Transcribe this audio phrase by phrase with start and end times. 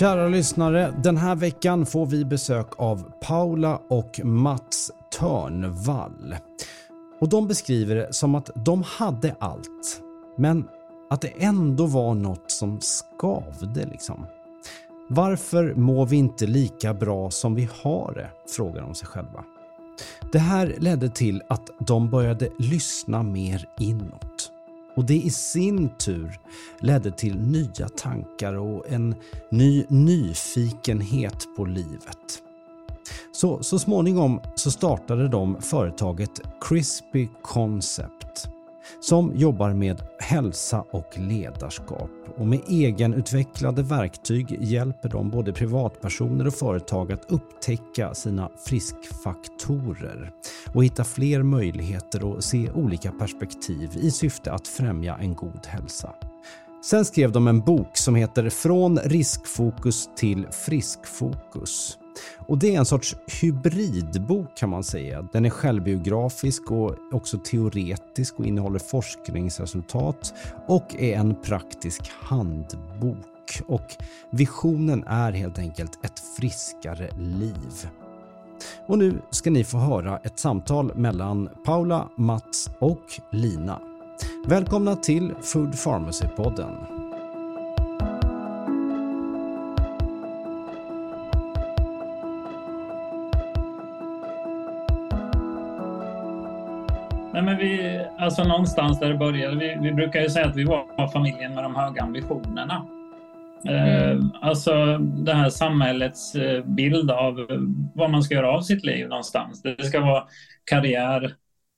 [0.00, 6.36] Kära lyssnare, den här veckan får vi besök av Paula och Mats Törnvall.
[7.20, 10.02] Och de beskriver det som att de hade allt,
[10.36, 10.68] men
[11.10, 14.26] att det ändå var något som skavde liksom.
[15.08, 18.30] Varför mår vi inte lika bra som vi har det?
[18.56, 19.44] frågar de sig själva.
[20.32, 24.29] Det här ledde till att de började lyssna mer inåt.
[24.94, 26.40] Och det i sin tur
[26.80, 29.14] ledde till nya tankar och en
[29.50, 32.42] ny nyfikenhet på livet.
[33.32, 38.48] Så, så småningom så startade de företaget Crispy Concept
[39.00, 46.54] som jobbar med hälsa och ledarskap och med egenutvecklade verktyg hjälper de både privatpersoner och
[46.54, 50.32] företag att upptäcka sina friskfaktorer
[50.74, 56.14] och hitta fler möjligheter och se olika perspektiv i syfte att främja en god hälsa.
[56.84, 61.99] Sen skrev de en bok som heter Från riskfokus till friskfokus
[62.46, 65.28] och det är en sorts hybridbok kan man säga.
[65.32, 70.34] Den är självbiografisk och också teoretisk och innehåller forskningsresultat
[70.68, 73.26] och är en praktisk handbok.
[73.66, 73.96] Och
[74.30, 77.88] visionen är helt enkelt ett friskare liv.
[78.86, 83.80] Och nu ska ni få höra ett samtal mellan Paula, Mats och Lina.
[84.46, 86.99] Välkomna till Food Pharmacy-podden.
[97.40, 100.64] Nej, men vi, alltså någonstans där det började, vi, vi brukar ju säga att vi
[100.64, 102.86] var familjen med de höga ambitionerna.
[103.68, 104.30] Eh, mm.
[104.40, 107.46] alltså det här samhällets eh, bild av
[107.94, 109.62] vad man ska göra av sitt liv någonstans.
[109.62, 110.24] Det ska vara
[110.64, 111.34] karriär,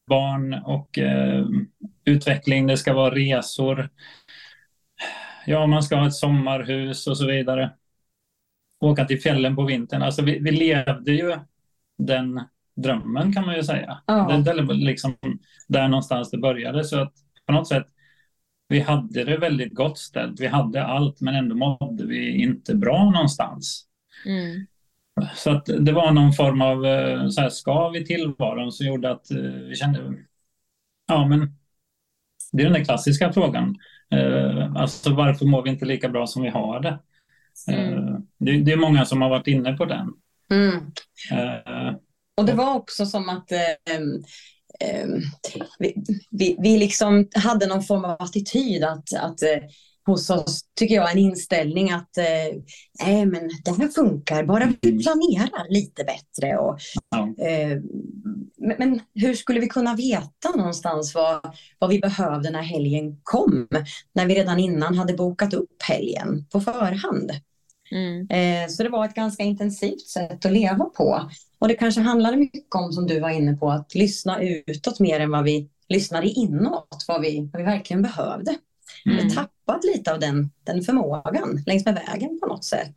[0.06, 1.45] barn och eh,
[2.05, 3.89] utveckling, det ska vara resor.
[5.47, 7.71] Ja, man ska ha ett sommarhus och så vidare.
[8.81, 10.03] Åka till fjällen på vintern.
[10.03, 11.37] Alltså vi, vi levde ju
[11.99, 12.41] den
[12.75, 13.99] drömmen kan man ju säga.
[14.06, 14.41] Ja.
[14.44, 15.17] Det är liksom
[15.72, 16.84] där någonstans det började.
[16.84, 17.12] Så att
[17.47, 17.87] på något sätt,
[18.69, 20.41] vi hade det väldigt gott ställt.
[20.41, 23.87] Vi hade allt, men ändå mådde vi inte bra någonstans.
[24.27, 24.66] Mm.
[25.34, 29.11] Så att det var någon form av eh, så här, skav i tillvaron som gjorde
[29.11, 30.15] att eh, vi kände,
[31.09, 31.55] ja men
[32.53, 33.77] det är den där klassiska frågan.
[34.11, 36.99] Eh, alltså varför mår vi inte lika bra som vi har det?
[37.69, 38.27] Mm.
[38.38, 40.12] Det, det, är många som har varit inne på den.
[40.50, 40.93] Mm.
[42.37, 43.59] Och det var också som att eh,
[45.78, 45.94] vi,
[46.31, 49.59] vi, vi liksom hade någon form av attityd att, att eh,
[50.06, 52.59] hos oss, tycker jag, en inställning att eh,
[53.04, 55.03] nej, men det här funkar, bara vi mm.
[55.03, 56.59] planerar lite bättre.
[56.59, 56.78] Och,
[57.44, 57.78] eh,
[58.56, 63.69] men, men, hur skulle vi kunna veta någonstans vad, vad vi behövde när helgen kom?
[64.12, 67.31] När vi redan innan hade bokat upp helgen på förhand.
[67.91, 68.28] Mm.
[68.31, 71.31] Eh, så det var ett ganska intensivt sätt att leva på.
[71.62, 75.21] Och det kanske handlade mycket om, som du var inne på, att lyssna utåt mer
[75.21, 78.50] än vad vi lyssnade inåt, vad vi, vad vi verkligen behövde.
[79.06, 79.17] Mm.
[79.17, 82.95] Vi har tappat lite av den, den förmågan längs med vägen på något sätt.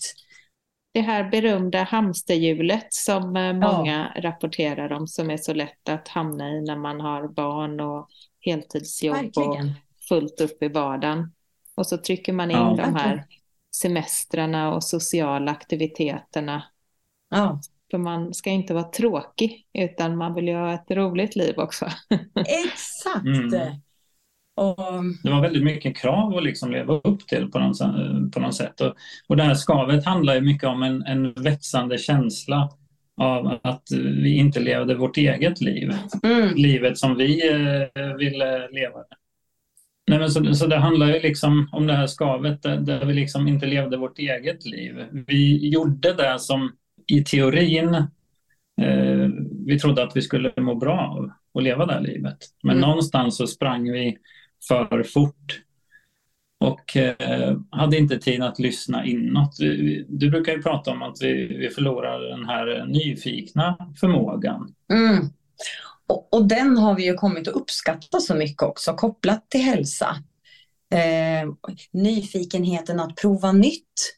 [0.94, 4.22] Det här berömda hamsterhjulet som eh, många ja.
[4.22, 8.08] rapporterar om som är så lätt att hamna i när man har barn och
[8.40, 9.67] heltidsjobb verkligen.
[9.67, 11.32] och fullt upp i vardagen.
[11.76, 13.26] Och så trycker man in ja, de här
[13.76, 16.64] semestrarna och sociala aktiviteterna.
[17.29, 17.59] Ja.
[17.96, 21.86] För man ska inte vara tråkig, utan man vill ju ha ett roligt liv också.
[22.36, 23.26] Exakt!
[23.26, 23.76] Mm.
[24.56, 25.03] Och...
[25.24, 27.80] Det var väldigt mycket krav att liksom leva upp till på något,
[28.34, 28.82] på något sätt.
[28.82, 28.94] Och,
[29.28, 32.70] och det här skavet handlar ju mycket om en, en växande känsla
[33.18, 33.84] av att
[34.22, 35.91] vi inte levde vårt eget liv.
[36.24, 36.56] Mm.
[36.56, 39.00] Livet som vi eh, ville leva.
[40.08, 43.14] Nej, men så, så det handlar ju liksom om det här skavet där, där vi
[43.14, 45.06] liksom inte levde vårt eget liv.
[45.28, 46.72] Vi gjorde det som
[47.07, 47.93] i teorin
[48.81, 49.29] eh,
[49.66, 51.31] vi trodde att vi skulle må bra av.
[51.53, 52.37] att leva det här livet.
[52.63, 52.90] Men mm.
[52.90, 54.17] någonstans så sprang vi
[54.67, 55.61] för fort
[56.59, 59.57] och eh, hade inte tid att lyssna inåt.
[59.57, 64.73] Du, du brukar ju prata om att vi, vi förlorar den här nyfikna förmågan.
[64.93, 65.29] Mm.
[66.07, 70.16] Och, och, den har vi ju kommit att uppskatta så mycket också kopplat till hälsa.
[70.93, 71.49] Eh,
[71.93, 74.17] nyfikenheten att prova nytt.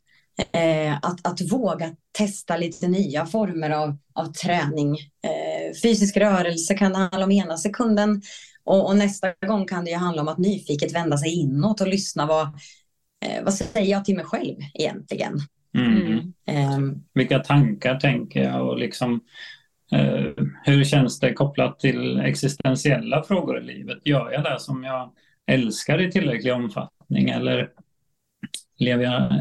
[0.51, 4.91] Eh, att, att våga testa lite nya former av, av träning.
[4.97, 8.21] Eh, fysisk rörelse kan det handla om ena sekunden
[8.65, 11.87] och, och, nästa gång kan det ju handla om att nyfiket vända sig inåt och
[11.87, 12.47] lyssna vad,
[13.25, 15.39] eh, vad säger jag till mig själv egentligen.
[15.77, 16.33] Mm.
[16.45, 17.03] Mm.
[17.13, 19.21] Vilka tankar tänker jag och liksom
[19.91, 23.97] eh, hur känns det kopplat till existentiella frågor i livet?
[24.05, 25.11] Gör jag det som jag
[25.45, 27.69] älskar i tillräcklig omfattning eller
[28.77, 29.31] lever jag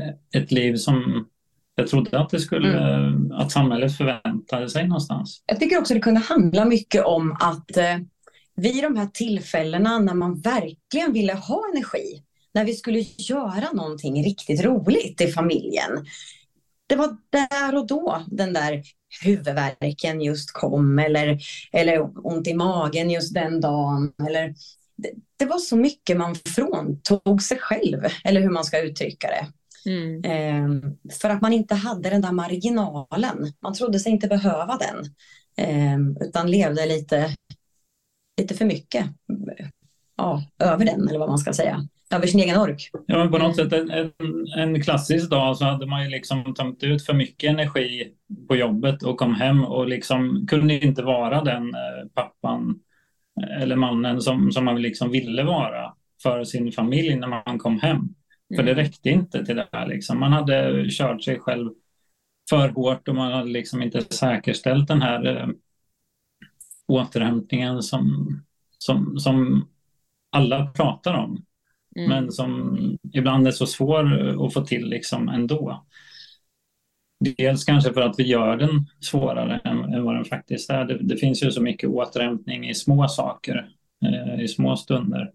[0.42, 1.26] ett liv som
[1.74, 3.32] jag trodde att det skulle, mm.
[3.32, 5.42] att samhället förväntade sig någonstans.
[5.46, 7.98] Jag tycker också det kunde handla mycket om att eh,
[8.56, 12.22] vid de här tillfällena när man verkligen ville ha energi,
[12.54, 16.06] när vi skulle göra någonting riktigt roligt i familjen.
[16.86, 18.82] Det var där och då den där
[19.24, 21.38] huvudvärken just kom eller,
[21.72, 24.12] eller ont i magen just den dagen.
[24.28, 24.54] Eller,
[25.36, 29.46] det, var så mycket man fråntog sig själv, eller hur man ska uttrycka det.
[29.90, 30.24] Mm.
[30.24, 30.90] Eh,
[31.20, 33.52] för att man inte hade den där marginalen.
[33.62, 35.04] Man trodde sig inte behöva den.
[35.58, 37.34] Eh, utan levde lite
[38.40, 39.06] lite för mycket
[40.16, 41.88] ja, över den, eller vad man ska säga.
[42.10, 42.90] Över sin egen ork.
[43.06, 44.12] Ja, men på något sätt en, en,
[44.56, 48.12] en klassisk dag så hade man ju liksom tömt ut för mycket energi
[48.48, 52.80] på jobbet och kom hem och liksom kunde inte vara den eh, pappan
[53.60, 58.08] eller mannen som, som man liksom ville vara för sin familj när man kom hem.
[58.56, 58.84] För det mm.
[58.84, 59.86] räckte inte till det här.
[59.86, 60.20] Liksom.
[60.20, 61.70] Man hade kört sig själv
[62.50, 65.48] för hårt och man hade liksom inte säkerställt den här eh,
[66.86, 68.36] återhämtningen som,
[68.78, 69.68] som, som
[70.30, 71.44] alla pratar om.
[71.96, 72.08] Mm.
[72.08, 72.78] Men som
[73.12, 75.86] ibland är så svår att få till liksom ändå.
[77.18, 80.84] Dels kanske för att vi gör den svårare än, än vad den faktiskt är.
[80.84, 83.68] Det, det, finns ju så mycket återhämtning i små saker,
[84.04, 85.30] eh, i små stunder.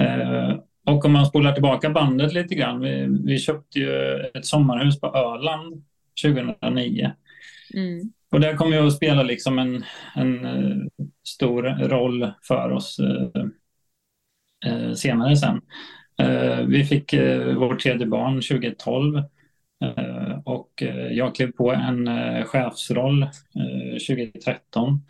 [0.00, 0.56] Eh,
[0.86, 2.80] och om man spolar tillbaka bandet lite grann.
[2.80, 5.84] Vi, vi köpte ju ett sommarhus på Öland
[6.22, 7.12] 2009.
[7.74, 8.12] Mm.
[8.30, 9.84] Och det kommer ju att spela liksom en,
[10.14, 10.86] en uh,
[11.24, 13.44] stor roll för oss uh,
[14.66, 15.60] uh, senare sen.
[16.66, 17.14] vi fick
[17.56, 19.22] vårt tredje barn 2012
[20.44, 22.08] och jag klev på en
[22.44, 23.26] chefsroll
[24.08, 25.00] 2013.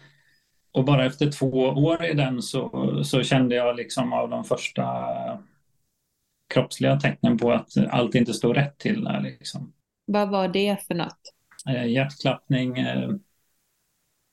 [0.72, 4.84] Och bara efter två år i den så, så kände jag liksom av de första
[6.54, 9.20] kroppsliga tecknen på att allt inte stod rätt till där.
[9.20, 9.72] Liksom.
[10.06, 11.20] Vad var det för något?
[11.68, 13.10] Eh, hjärtklappning, eh,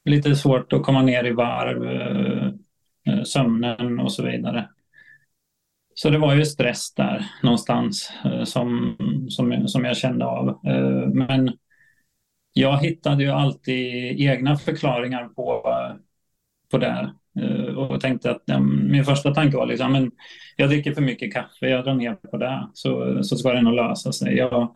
[0.05, 1.83] lite svårt att komma ner i varv,
[3.07, 4.69] eh, sömnen och så vidare.
[5.95, 8.95] Så det var ju stress där någonstans eh, som,
[9.29, 10.49] som, som jag kände av.
[10.49, 11.51] Eh, men
[12.53, 15.95] jag hittade ju alltid egna förklaringar på, eh,
[16.71, 17.13] på det.
[17.77, 20.11] Och tänkte att ja, min första tanke var liksom, men
[20.55, 23.73] jag dricker för mycket kaffe, jag drar ner på det, så, så ska det nog
[23.73, 24.35] lösa sig.
[24.37, 24.75] Jag,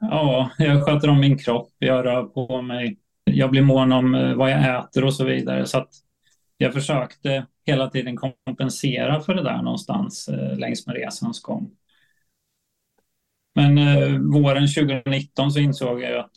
[0.00, 4.50] Ja, jag sköter om min kropp, jag rör på mig, jag blir mån om vad
[4.50, 5.66] jag äter och så vidare.
[5.66, 5.88] Så att
[6.56, 11.70] jag försökte hela tiden kompensera för det där någonstans eh, längs med resans gång.
[13.54, 16.36] Men eh, våren 2019 så insåg jag att,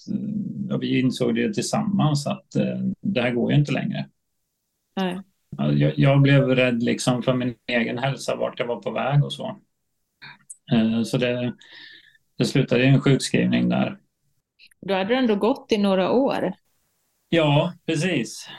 [0.70, 4.10] och eh, vi insåg det tillsammans, att eh, det här går ju inte längre.
[4.96, 5.22] Nej.
[5.58, 9.34] Jag, jag, blev rädd liksom för min egen hälsa, vart jag var på väg och
[9.34, 9.58] så.
[10.72, 11.54] Eh, så det,
[12.38, 13.98] det slutade i en sjukskrivning där.
[14.82, 16.54] Då hade det ändå gått i några år.
[17.30, 18.50] Ja, precis.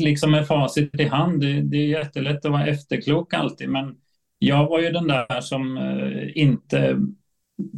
[0.00, 3.96] Liksom med facit i hand, det, det är jättelätt att vara efterklok alltid, men
[4.38, 6.98] jag var ju den där som eh, inte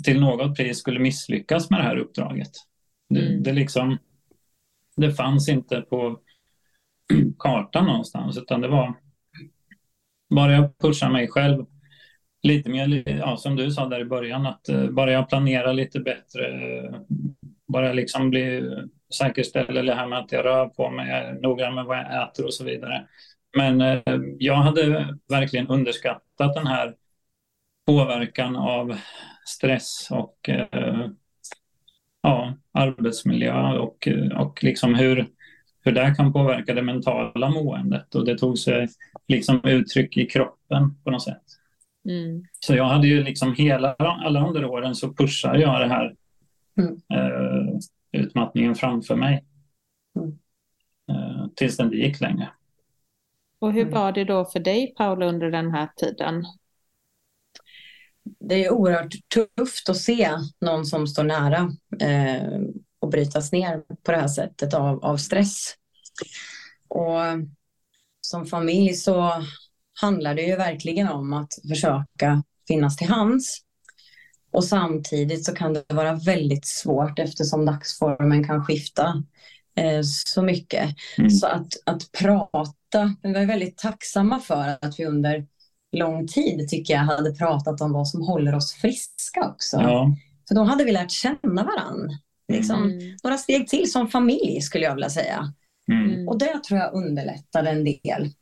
[0.04, 2.50] till något pris skulle misslyckas med det här uppdraget.
[3.08, 3.42] Det, mm.
[3.42, 3.98] det, liksom,
[4.96, 6.20] det fanns inte på
[7.38, 8.94] kartan någonstans, utan det var
[10.34, 11.66] bara jag pushar mig själv
[12.42, 16.00] lite mer, ja, som du sa där i början, att uh, bara jag planerar lite
[16.00, 16.48] bättre,
[16.82, 16.96] uh,
[17.68, 18.84] bara jag liksom blir
[19.18, 22.44] säkerställer det här med att jag rör på mig, är noggrann med vad jag äter
[22.44, 23.06] och så vidare.
[23.56, 24.00] Men uh,
[24.38, 26.94] jag hade verkligen underskattat den här
[27.86, 28.96] påverkan av
[29.46, 30.50] stress och
[32.22, 35.26] ja, arbetsmiljö och, och liksom hur,
[35.84, 38.14] hur det kan påverka det mentala måendet.
[38.14, 38.88] Och det tog sig
[39.28, 41.42] liksom uttryck i kroppen på något sätt.
[42.08, 42.44] Mm.
[42.60, 46.14] Så jag hade ju liksom hela, alla under åren så pushar jag det här
[46.78, 47.00] mm.
[47.12, 47.78] eh,
[48.12, 49.44] utmattningen framför mig.
[50.16, 50.38] Mm.
[51.08, 52.50] eh, tills det inte gick längre.
[53.58, 56.44] Och hur var det då för dig, Paula, under den här tiden?
[58.40, 62.60] Det är oerhört tufft att se någon som står nära eh,
[62.98, 65.74] och brytas ner på det här sättet av, av stress.
[66.88, 67.20] Och
[68.20, 69.44] som familj så
[70.00, 73.58] handlar det ju verkligen om att försöka finnas till hands.
[74.50, 79.22] Och samtidigt så kan det vara väldigt svårt eftersom dagsformen kan skifta
[79.76, 80.96] eh, så mycket.
[81.18, 81.30] Mm.
[81.30, 85.46] Så att, att prata, vi var väldigt tacksamma för att vi under
[85.92, 89.76] lång tid tycker jag hade pratat om vad som håller oss friska också.
[89.76, 90.16] Ja.
[90.48, 92.14] För då hade vi lärt känna varandra.
[92.52, 93.16] Liksom, mm.
[93.22, 95.52] Några steg till som familj skulle jag vilja säga.
[95.92, 96.28] Mm.
[96.28, 98.32] Och det tror jag underlättade en del.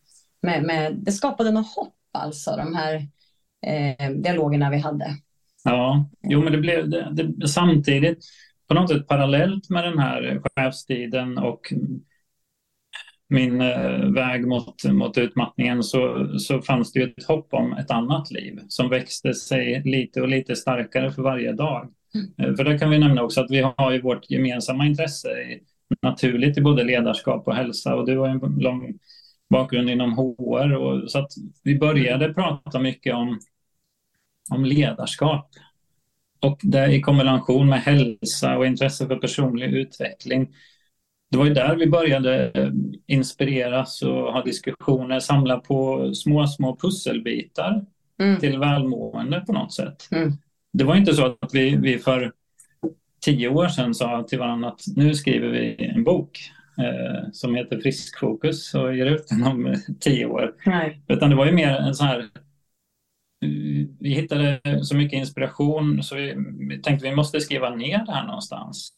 [0.43, 3.09] Med, med, det skapade något hopp alltså, de här
[3.67, 5.17] eh, dialogerna vi hade.
[5.69, 8.19] Ja, jo men det blev det, det, samtidigt
[8.69, 11.73] på något sätt parallellt med den här chefstiden och
[13.29, 17.91] min eh, väg mot, mot utmattningen så, så fanns det ju ett hopp om ett
[17.91, 21.89] annat liv som växte sig lite och lite starkare för varje dag.
[22.15, 22.51] Mm.
[22.51, 25.29] Eh, för där kan vi nämna också att vi har ju vårt gemensamma intresse
[26.03, 28.99] naturligt i både ledarskap och hälsa och du har en lång
[29.51, 31.31] bakgrund inom HR och, så att
[31.65, 33.39] vi började prata mycket om,
[34.51, 35.51] om ledarskap
[36.41, 40.49] och det i kombination med hälsa och intresse för personlig utveckling.
[41.31, 42.71] Det var ju där vi började eh,
[43.07, 47.85] inspireras och ha diskussioner, samla på små, små pusselbitar
[48.21, 48.41] mm.
[48.41, 50.09] till välmående på något sätt.
[50.11, 50.33] Mm.
[50.73, 52.33] Det var inte så att vi, vi för
[53.21, 57.81] tio år sedan sa till varandra att nu skriver vi en bok eh, som heter
[57.81, 60.55] Friskfokus och ger ut den om tio år.
[60.67, 61.03] Nej.
[61.09, 62.29] Utan det var ju mer en sån här
[64.01, 66.35] vi hittade så mycket inspiration så vi,
[66.69, 68.93] vi tänkte vi måste skriva ner det här någonstans.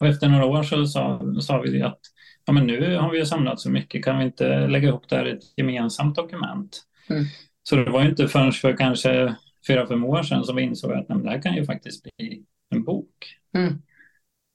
[0.00, 2.00] Och efter några år så sa, sa vi att
[2.44, 5.28] ja, men nu har vi samlat så mycket, kan vi inte lägga ihop det här
[5.28, 6.82] i ett gemensamt dokument?
[7.10, 7.24] Mm.
[7.62, 9.34] Så det var inte förrän för kanske
[9.66, 12.84] fyra, fem år sedan som vi insåg att det här kan ju faktiskt bli en
[12.84, 13.38] bok.
[13.54, 13.82] Mm.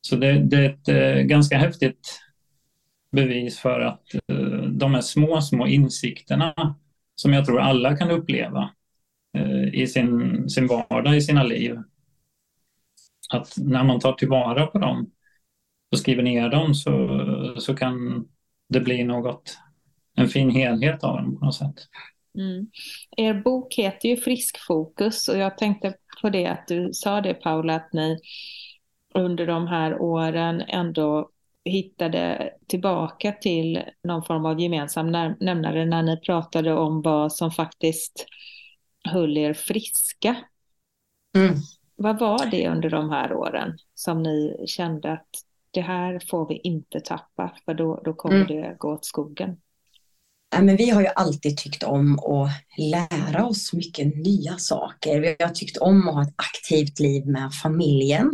[0.01, 2.19] Så det, det, är ett eh, ganska häftigt
[3.11, 6.75] bevis för att eh, de här små, små insikterna
[7.21, 8.69] som jag tror alla kan uppleva
[9.37, 11.77] eh, i sin, sin vardag, i sina liv.
[13.33, 15.11] Att när man tar tillvara på dem
[15.91, 18.25] och skriver ner dem så, så kan
[18.69, 19.57] det bli något,
[20.15, 21.75] en fin helhet av dem på något sätt.
[22.37, 22.67] Mm.
[23.17, 27.75] Er bok heter ju Friskfokus och jag tänkte på det att du sa det Paula,
[27.75, 28.19] att ni
[29.13, 31.29] under de här åren ändå
[31.69, 38.25] hittade tillbaka till någon form av gemensam nämnare när ni pratade om vad som faktiskt
[39.03, 40.35] höll er friska.
[41.35, 41.55] Mm.
[41.95, 45.29] Vad var det under de här åren som ni kände att
[45.71, 48.47] det här får vi inte tappa för då, då kommer mm.
[48.47, 49.57] det gå åt skogen?
[50.55, 55.19] Men vi har ju alltid tyckt om att lära oss mycket nya saker.
[55.19, 58.31] Vi har tyckt om att ha ett aktivt liv med familjen.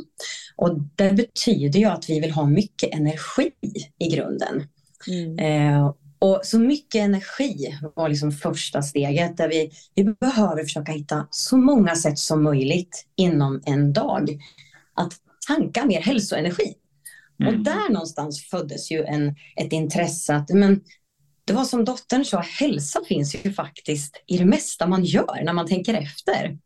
[0.55, 3.51] Och det betyder ju att vi vill ha mycket energi
[4.00, 4.67] i grunden.
[5.08, 5.39] Mm.
[5.39, 11.27] Eh, och så mycket energi var liksom första steget där vi, vi behöver försöka hitta
[11.29, 14.39] så många sätt som möjligt inom en dag
[14.93, 15.13] att
[15.48, 16.74] tanka mer hälsoenergi.
[17.39, 17.53] Mm.
[17.53, 20.82] Och där någonstans föddes ju en, ett intresse att men,
[21.45, 25.53] det var som dottern sa, hälsa finns ju faktiskt i det mesta man gör när
[25.53, 26.57] man tänker efter.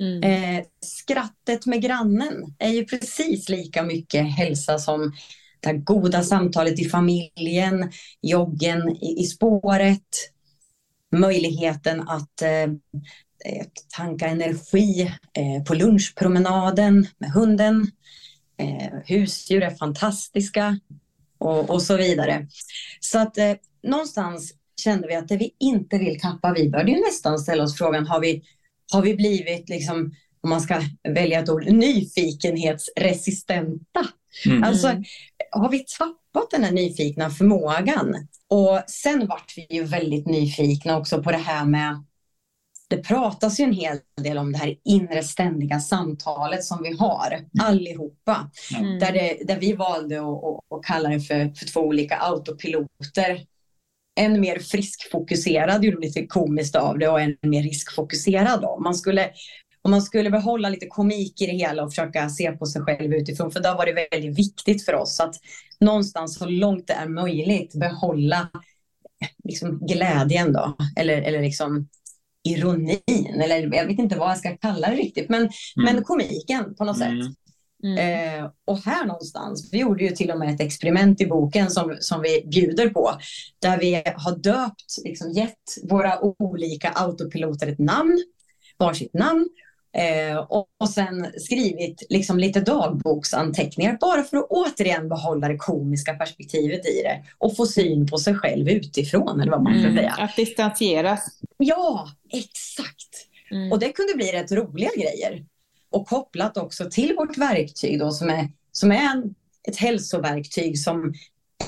[0.00, 0.22] Mm.
[0.22, 5.12] Eh, skrattet med grannen är ju precis lika mycket hälsa som
[5.60, 10.32] det goda samtalet i familjen, joggen i, i spåret,
[11.16, 12.70] möjligheten att eh,
[13.96, 17.90] tanka energi eh, på lunchpromenaden med hunden.
[18.58, 20.78] Eh, husdjur är fantastiska
[21.46, 22.46] och, och så vidare.
[23.00, 27.00] Så att eh, någonstans kände vi att det vi inte vill tappa, vi började ju
[27.00, 28.42] nästan ställa oss frågan, har vi,
[28.92, 34.06] har vi blivit, liksom, om man ska välja ett ord, nyfikenhetsresistenta?
[34.46, 34.64] Mm.
[34.64, 34.88] Alltså,
[35.50, 38.28] har vi tappat den här nyfikna förmågan?
[38.48, 42.04] Och sen vart vi ju väldigt nyfikna också på det här med
[42.88, 47.44] det pratas ju en hel del om det här inre ständiga samtalet som vi har
[47.60, 48.50] allihopa.
[48.78, 48.98] Mm.
[48.98, 53.46] Där, det, där vi valde att, att, att kalla det för, för två olika autopiloter
[54.20, 58.60] en mer friskfokuserad, gjorde lite komiskt av det, och en mer riskfokuserad.
[58.60, 58.78] Då.
[58.80, 59.30] Man skulle,
[59.82, 63.14] om man skulle behålla lite komik i det hela och försöka se på sig själv
[63.14, 65.34] utifrån, för då var det väldigt viktigt för oss att
[65.80, 68.48] någonstans så långt det är möjligt behålla
[69.44, 71.88] liksom glädjen då, eller, eller liksom
[72.46, 75.50] ironin, eller jag vet inte vad jag ska kalla det riktigt, men, mm.
[75.76, 77.22] men komiken på något mm.
[77.22, 77.32] sätt.
[77.84, 77.98] Mm.
[77.98, 81.96] Eh, och här någonstans, vi gjorde ju till och med ett experiment i boken som,
[82.00, 83.10] som vi bjuder på,
[83.58, 88.24] där vi har döpt, liksom gett våra olika autopiloter ett namn,
[88.78, 89.48] varsitt namn,
[89.96, 96.14] eh, och, och sen skrivit liksom lite dagboksanteckningar bara för att återigen behålla det komiska
[96.14, 99.96] perspektivet i det och få syn på sig själv utifrån, eller vad man ska mm,
[99.96, 100.14] säga.
[100.18, 101.40] Att distanseras.
[101.58, 103.26] Ja, exakt.
[103.50, 103.72] Mm.
[103.72, 105.44] Och det kunde bli rätt roliga grejer
[105.90, 109.34] och kopplat också till vårt verktyg då, som är, som är en,
[109.68, 111.14] ett hälsoverktyg som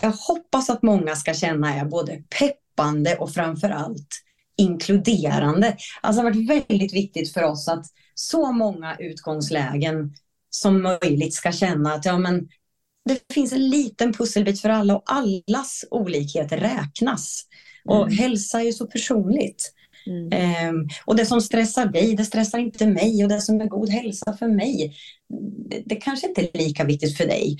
[0.02, 4.22] jag hoppas att många ska känna är både peppande och framför allt
[4.56, 5.76] inkluderande.
[6.00, 7.86] Alltså det har varit väldigt viktigt för oss att
[8.18, 10.14] så många utgångslägen
[10.50, 12.48] som möjligt ska känna att ja, men
[13.04, 17.44] det finns en liten pusselbit för alla och allas olikheter räknas.
[17.84, 18.18] Och mm.
[18.18, 19.72] hälsa är ju så personligt.
[20.06, 20.68] Mm.
[20.68, 23.88] Um, och det som stressar dig, det stressar inte mig och det som är god
[23.88, 24.96] hälsa för mig,
[25.70, 27.58] det, det kanske inte är lika viktigt för dig.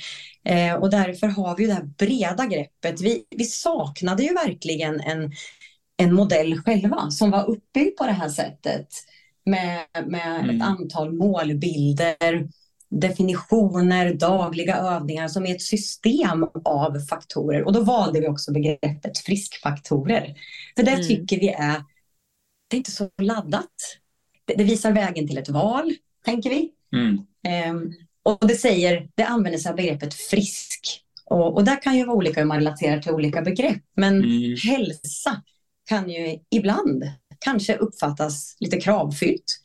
[0.50, 3.00] Uh, och därför har vi det här breda greppet.
[3.00, 5.32] Vi, vi saknade ju verkligen en,
[5.96, 8.88] en modell själva som var uppbyggd på det här sättet
[9.50, 10.56] med, med mm.
[10.56, 12.48] ett antal målbilder,
[12.90, 17.64] definitioner, dagliga övningar som är ett system av faktorer.
[17.64, 20.34] Och då valde vi också begreppet friskfaktorer.
[20.76, 21.06] För det mm.
[21.06, 21.82] tycker vi är
[22.68, 23.98] det är inte så laddat.
[24.44, 26.70] Det, det visar vägen till ett val, tänker vi.
[26.92, 27.18] Mm.
[27.70, 31.04] Um, och det säger, det använder sig av begreppet frisk.
[31.24, 33.82] Och, och där kan ju vara olika hur man relaterar till olika begrepp.
[33.96, 34.56] Men mm.
[34.68, 35.42] hälsa
[35.88, 37.04] kan ju ibland
[37.38, 39.61] kanske uppfattas lite kravfyllt.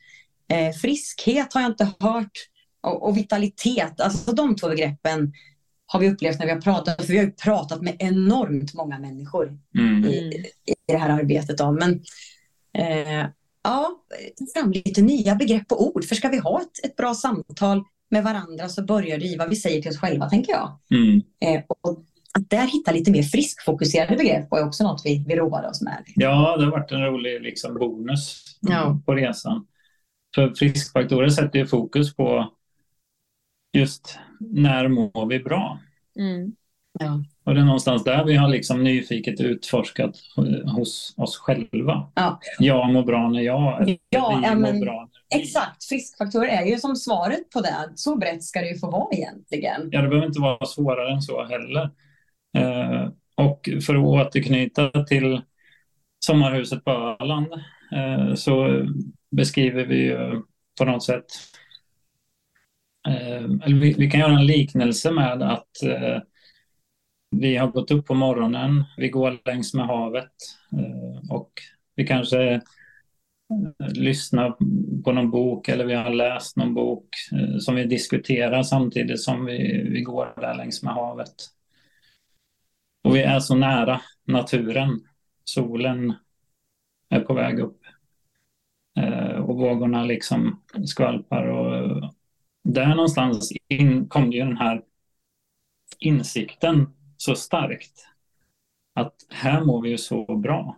[0.51, 2.49] Eh, friskhet har jag inte hört.
[2.81, 5.33] Och, och, vitalitet, alltså de två begreppen
[5.85, 7.05] har vi upplevt när vi har pratat.
[7.05, 10.05] För vi har ju pratat med enormt många människor mm.
[10.05, 10.17] i,
[10.65, 11.57] i det här arbetet.
[11.57, 11.71] Då.
[11.71, 12.03] Men
[12.77, 13.27] eh,
[13.63, 14.03] ja,
[14.53, 16.05] fram lite nya begrepp och ord.
[16.05, 19.49] För ska vi ha ett, ett bra samtal med varandra så börjar det i vad
[19.49, 20.79] vi säger till oss själva, tänker jag.
[20.91, 21.21] Mm.
[21.41, 22.05] Eh, och
[22.37, 26.03] att där hitta lite mer friskfokuserade begrepp var också något vi, vi roade oss med.
[26.15, 28.99] Ja, det har varit en rolig liksom, bonus ja.
[29.05, 29.67] på resan.
[30.35, 32.53] För friskfaktorer sätter ju fokus på
[33.73, 35.79] just när mår vi bra?
[36.19, 36.51] Mm.
[36.99, 37.23] Ja.
[37.43, 40.15] Och det är någonstans där vi har liksom nyfiket utforskat
[40.65, 42.11] hos oss själva.
[42.15, 42.39] Ja.
[42.59, 45.09] Jag mår bra när jag, ja, vi men, mår bra.
[45.35, 47.89] Exakt, friskfaktorer är ju som svaret på det.
[47.95, 49.89] Så brett ska det ju få vara egentligen.
[49.91, 51.89] Ja, det behöver inte vara svårare än så heller.
[52.53, 52.93] Mm.
[52.93, 55.41] Eh, och för att återknyta till
[56.25, 57.47] sommarhuset på Öland
[57.91, 58.85] eh, så
[59.31, 60.41] beskriver vi ju
[60.79, 61.25] på något sätt
[63.07, 66.19] eh, eller vi, vi, kan göra en liknelse med att eh,
[67.31, 70.31] vi har gått upp på morgonen, vi går längs med havet
[70.71, 71.51] eh, och
[71.95, 72.61] vi kanske eh,
[73.93, 74.55] lyssnar
[75.03, 79.45] på någon bok eller vi har läst någon bok eh, som vi diskuterar samtidigt som
[79.45, 81.33] vi, vi går där längs med havet.
[83.03, 85.07] Och vi är så nära naturen.
[85.43, 86.13] Solen
[87.09, 87.79] är på väg upp
[89.43, 92.13] och vågorna liksom skvalpar och
[92.63, 94.81] där någonstans in, kom ju den här
[95.99, 98.07] insikten så starkt.
[98.93, 100.77] Att här mår vi ju så bra.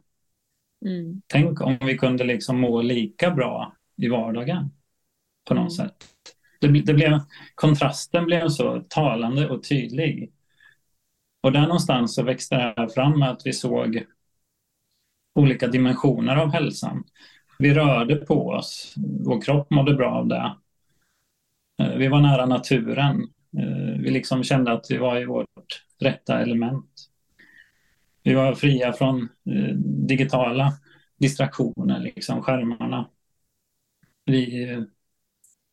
[0.85, 1.21] Mm.
[1.27, 4.69] Tänk om vi kunde liksom må lika bra i vardagen
[5.47, 5.69] på något mm.
[5.69, 5.95] sätt.
[6.59, 7.19] Det, det, blev,
[7.55, 10.31] kontrasten blev så talande och tydlig.
[11.45, 14.03] Och där någonstans så växte det här fram att vi såg
[15.35, 17.03] olika dimensioner av hälsan.
[17.59, 18.93] Vi rörde på oss,
[19.25, 20.55] vår kropp mådde bra av det.
[21.81, 23.21] Eh, vi var nära naturen.
[23.57, 27.09] Eh, vi liksom kände att vi var i vårt rätta element.
[28.23, 29.75] Vi var fria från eh,
[30.07, 30.73] digitala
[31.17, 33.09] distraktioner, liksom skärmarna.
[34.25, 34.67] Vi...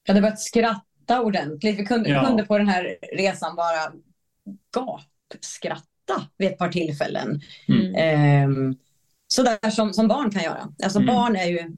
[0.06, 1.78] Ja, det var att skratta ordentligt.
[1.78, 2.24] Vi kunde, ja.
[2.24, 3.92] kunde på den här resan bara
[5.32, 7.40] gapskratta vid ett par tillfällen.
[7.68, 7.94] Mm.
[7.94, 8.74] Eh,
[9.28, 10.68] sådär som, som barn kan göra.
[10.82, 11.14] Alltså mm.
[11.14, 11.76] barn är ju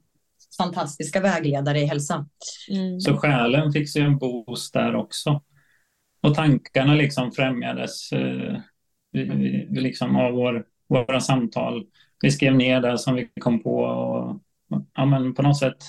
[0.57, 2.25] fantastiska vägledare i hälsa.
[2.69, 2.99] Mm.
[2.99, 5.41] Så själen fick sig en boost där också.
[6.21, 8.57] Och tankarna liksom främjades eh,
[9.69, 11.85] liksom av vår, våra samtal.
[12.21, 14.39] Vi skrev ner det som vi kom på och
[14.93, 15.83] ja, men på något sätt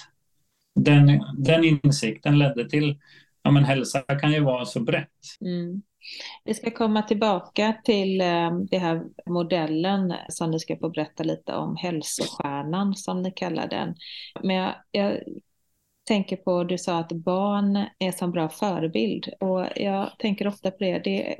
[0.81, 2.99] den, den insikten ledde till
[3.43, 5.09] ja, men hälsa kan ju vara så brett.
[5.41, 5.83] Mm.
[6.45, 11.53] Vi ska komma tillbaka till eh, den här modellen som ni ska få berätta lite
[11.53, 13.95] om, hälsostjärnan som ni kallar den.
[14.43, 15.19] Men jag, jag
[16.07, 20.77] tänker på, du sa att barn är som bra förebild och jag tänker ofta på
[20.79, 20.99] det.
[20.99, 21.37] Det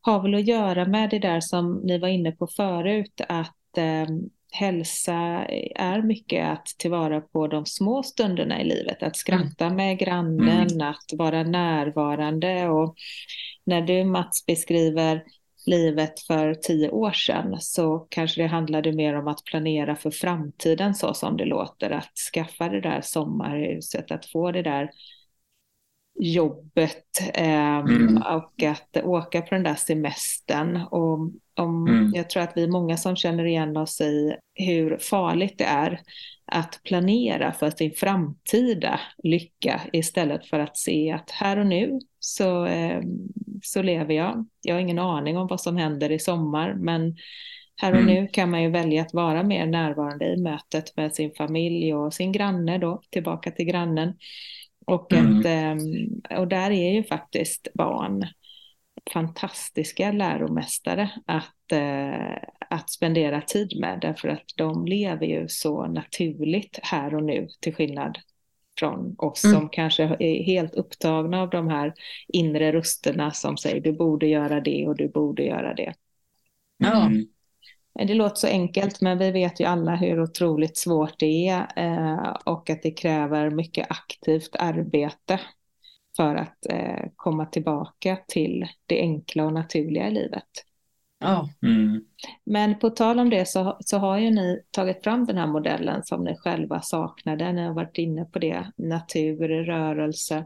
[0.00, 4.06] har väl att göra med det där som ni var inne på förut, att eh,
[4.52, 9.02] hälsa är mycket att tillvara på de små stunderna i livet.
[9.02, 10.88] Att skratta med grannen, mm.
[10.88, 12.68] att vara närvarande.
[12.68, 12.96] Och
[13.64, 15.24] när du Mats beskriver
[15.66, 20.94] livet för tio år sedan så kanske det handlade mer om att planera för framtiden
[20.94, 21.90] så som det låter.
[21.90, 24.90] Att skaffa det där sommarhuset, att få det där
[26.18, 28.16] jobbet eh, mm.
[28.16, 30.76] och att åka på den där semestern.
[30.76, 31.18] Och
[31.56, 32.12] om, mm.
[32.14, 36.00] Jag tror att vi är många som känner igen oss i hur farligt det är
[36.46, 42.66] att planera för sin framtida lycka istället för att se att här och nu så,
[42.66, 43.02] eh,
[43.62, 44.46] så lever jag.
[44.62, 47.16] Jag har ingen aning om vad som händer i sommar men
[47.76, 48.14] här och mm.
[48.14, 52.14] nu kan man ju välja att vara mer närvarande i mötet med sin familj och
[52.14, 54.14] sin granne då, tillbaka till grannen.
[54.84, 55.38] Och, mm.
[55.38, 58.26] att, ehm, och där är ju faktiskt barn
[59.12, 66.78] fantastiska läromästare att, eh, att spendera tid med därför att de lever ju så naturligt
[66.82, 68.18] här och nu till skillnad
[68.78, 69.56] från oss mm.
[69.56, 71.94] som kanske är helt upptagna av de här
[72.28, 75.94] inre rösterna som säger du borde göra det och du borde göra det.
[76.84, 77.26] Mm.
[77.94, 82.36] Det låter så enkelt, men vi vet ju alla hur otroligt svårt det är eh,
[82.44, 85.40] och att det kräver mycket aktivt arbete
[86.16, 90.48] för att eh, komma tillbaka till det enkla och naturliga i livet.
[91.18, 91.48] Ja.
[91.62, 92.04] Mm.
[92.44, 96.04] Men på tal om det så, så har ju ni tagit fram den här modellen
[96.04, 97.52] som ni själva saknade.
[97.52, 100.44] Ni har varit inne på det, natur, rörelse.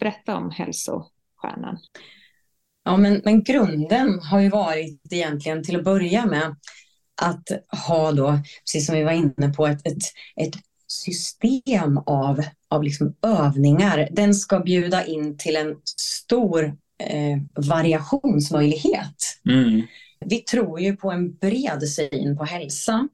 [0.00, 1.78] Berätta om hälsostjärnan.
[2.84, 6.56] Ja, men, men grunden har ju varit egentligen till att börja med
[7.22, 7.48] att
[7.86, 10.02] ha då, precis som vi var inne på, ett, ett,
[10.36, 10.54] ett
[10.86, 14.08] system av, av liksom övningar.
[14.10, 16.64] Den ska bjuda in till en stor
[16.98, 19.40] eh, variationsmöjlighet.
[19.48, 19.82] Mm.
[20.26, 23.08] Vi tror ju på en bred syn på hälsa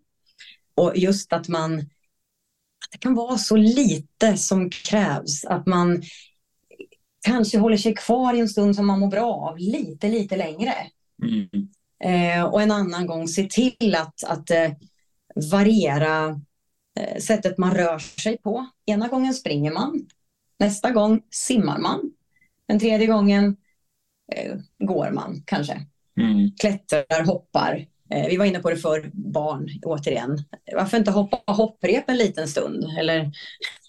[0.74, 5.44] och just att man att det kan vara så lite som krävs.
[5.44, 6.02] Att man
[7.28, 10.74] kanske håller sig kvar i en stund som man mår bra av lite, lite längre.
[11.22, 11.68] Mm.
[12.04, 14.70] Eh, och en annan gång se till att, att eh,
[15.50, 16.40] variera
[17.00, 18.66] eh, sättet man rör sig på.
[18.86, 20.06] Ena gången springer man,
[20.58, 22.12] nästa gång simmar man,
[22.68, 23.56] den tredje gången
[24.34, 25.86] eh, går man kanske.
[26.20, 26.50] Mm.
[26.60, 27.86] Klättrar, hoppar.
[28.10, 30.44] Eh, vi var inne på det för barn, återigen.
[30.74, 32.84] Varför inte hoppa hopprep en liten stund?
[32.98, 33.30] Eller,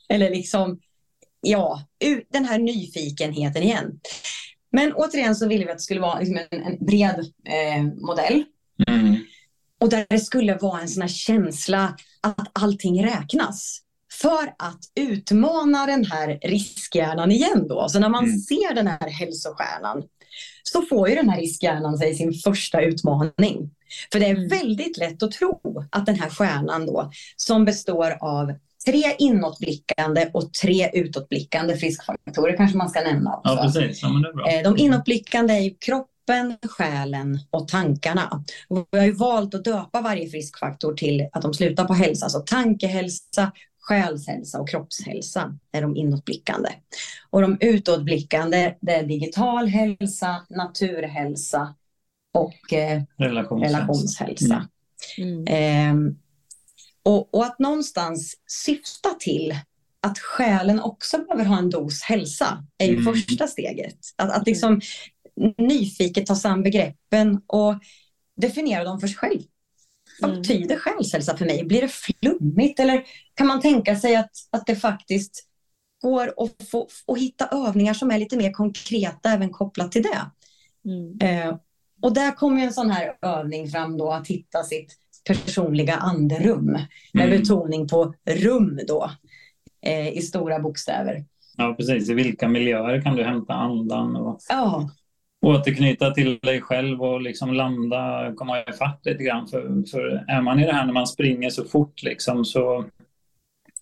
[0.10, 0.80] eller liksom
[1.41, 1.84] ja,
[2.32, 3.99] den här nyfikenheten igen.
[4.71, 8.43] Men återigen så ville vi att det skulle vara liksom en, en, bred eh, modell.
[8.88, 9.17] Mm.
[9.80, 13.82] Och där det skulle vara en sån här känsla att allting räknas.
[14.21, 17.89] För att utmana den här riskhjärnan igen då.
[17.89, 18.38] Så när man mm.
[18.38, 20.04] ser den här hälsostjärnan
[20.63, 23.71] så får ju den här riskhjärnan sig sin första utmaning.
[24.12, 24.47] För det är mm.
[24.47, 28.54] väldigt lätt att tro att den här stjärnan då som består av
[28.85, 33.53] tre inåtblickande och tre utåtblickande friskfaktorer kanske man ska nämna också.
[33.53, 34.01] Ja, precis.
[34.01, 34.51] Ja, men det är bra.
[34.51, 38.43] Eh, de inåtblickande är kroppen, själen och tankarna.
[38.67, 42.25] Och vi har ju valt att döpa varje friskfaktor till att de slutar på hälsa,
[42.25, 46.69] alltså tankehälsa, själshälsa och kroppshälsa är de inåtblickande.
[47.29, 51.75] Och de utåtblickande det är digital hälsa, naturhälsa
[52.33, 53.77] och eh, relationshälsa.
[53.77, 54.67] relationshälsa.
[55.17, 55.45] Mm.
[55.47, 56.07] Mm.
[56.07, 56.13] Eh,
[57.10, 59.56] och, och, att någonstans syfta till
[60.02, 63.13] att själen också behöver ha en dos hälsa är ju mm.
[63.13, 63.98] första steget.
[64.15, 64.82] Att, att liksom
[65.58, 67.76] nyfiket ta sig an begreppen och
[68.36, 69.41] definiera dem för sig själv.
[70.22, 70.41] Vad mm.
[70.41, 71.63] betyder själshälsa för mig?
[71.63, 75.45] Blir det flummigt eller kan man tänka sig att, att det faktiskt
[76.02, 80.32] går att få, att hitta övningar som är lite mer konkreta även kopplat till det?
[80.86, 81.19] Mm.
[81.22, 81.56] Eh,
[82.02, 84.95] och där kommer en sån här övning fram då att hitta sitt
[85.33, 86.65] personliga anderum.
[87.13, 87.39] Med mm.
[87.39, 89.11] betoning på rum då,
[89.85, 91.25] eh, i stora bokstäver.
[91.57, 92.09] Ja, precis.
[92.09, 94.89] I vilka miljöer kan du hämta andan och ja.
[95.45, 99.47] återknyta till dig själv och liksom landa, komma ifatt lite grann.
[99.47, 102.85] För, för är man i det här när man springer så fort, liksom, så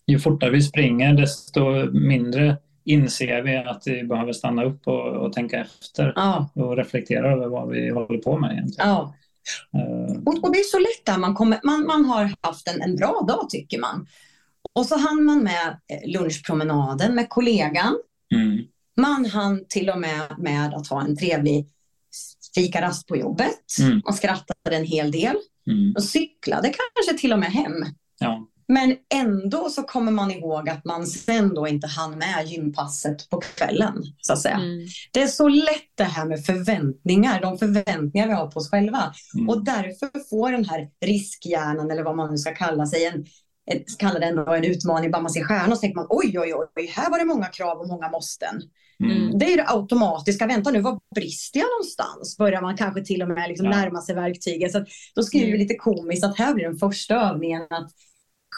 [0.06, 5.32] ju fortare vi springer desto mindre inser vi att vi behöver stanna upp och, och
[5.32, 6.50] tänka efter ja.
[6.54, 8.88] och reflektera över vad vi håller på med egentligen.
[8.88, 9.14] Ja.
[10.26, 12.96] Och, och, det är så lätt där man, kommer, man, man har haft en, en
[12.96, 14.06] bra dag tycker man.
[14.72, 17.98] Och så hann man med eh, lunchpromenaden med kollegan.
[18.34, 18.58] Mm.
[18.96, 21.66] Man hann till och med med att ha en trevlig
[22.54, 23.78] fikarast på jobbet.
[23.80, 24.02] Mm.
[24.04, 25.36] Man skrattade en hel del.
[25.66, 25.94] Mm.
[25.96, 27.84] Och cyklade kanske till och med hem.
[28.18, 28.48] Ja.
[28.68, 33.40] Men ändå så kommer man ihåg att man sen då inte hann med gympasset på
[33.40, 33.94] kvällen.
[34.20, 34.54] så att säga.
[34.54, 34.86] Mm.
[35.12, 39.14] Det är så lätt det här med förväntningar, de förväntningar vi har på oss själva.
[39.34, 39.48] Mm.
[39.48, 43.26] Och därför får den här riskhjärnan, eller vad man nu ska kalla sig, en,
[43.98, 46.86] kalla det ändå en utmaning, bara man ser stjärnor så tänker man oj, oj, oj,
[46.86, 48.62] här var det många krav och många måsten.
[49.04, 49.38] Mm.
[49.38, 52.36] Det är det automatiska, vänta nu, var brister jag någonstans?
[52.38, 53.72] Börjar man kanske till och med liksom ja.
[53.72, 54.72] närma sig verktyget.
[54.72, 55.60] Så då skriver vi mm.
[55.60, 57.90] lite komiskt att här blir den första övningen att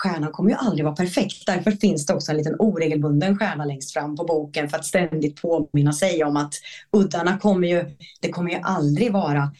[0.00, 1.46] stjärnan kommer ju aldrig vara perfekt.
[1.46, 5.42] Därför finns det också en liten oregelbunden stjärna längst fram på boken för att ständigt
[5.42, 6.54] påminna sig om att
[6.92, 9.52] uddarna kommer ju, det kommer ju aldrig vara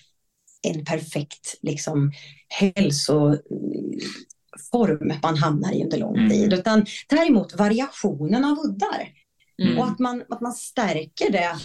[0.63, 2.13] en perfekt liksom,
[2.49, 3.43] hälsoform
[5.23, 6.31] man hamnar i under lång mm.
[6.31, 6.53] tid.
[6.53, 9.09] Utan däremot variationen av uddar.
[9.63, 9.79] Mm.
[9.79, 11.57] Och att man, att man stärker det.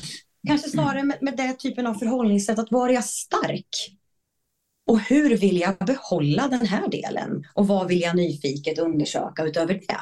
[0.48, 3.68] Kanske snarare med, med den typen av förhållningssätt, att vara stark.
[4.88, 7.48] Och hur vill jag behålla den här delen?
[7.54, 10.00] Och vad vill jag nyfiket undersöka utöver det?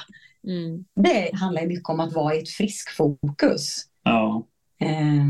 [0.51, 0.85] Mm.
[0.95, 3.83] Det handlar mycket om att vara i ett friskfokus.
[4.03, 4.47] Ja.
[4.81, 5.25] Eh.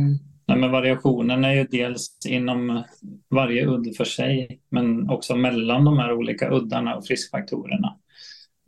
[0.45, 2.83] Nej, men variationen är ju dels inom
[3.29, 7.97] varje udd för sig men också mellan de här olika uddarna och friskfaktorerna.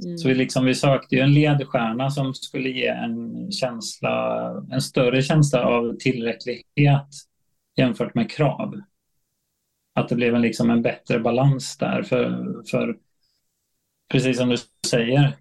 [0.03, 0.17] Mm.
[0.17, 5.21] Så vi, liksom, vi sökte ju en ledstjärna som skulle ge en känsla, en större
[5.21, 7.07] känsla av tillräcklighet
[7.75, 8.73] jämfört med krav
[9.95, 12.03] att det blev en, liksom en bättre balans där.
[12.03, 12.97] För, för
[14.11, 15.33] precis som du säger,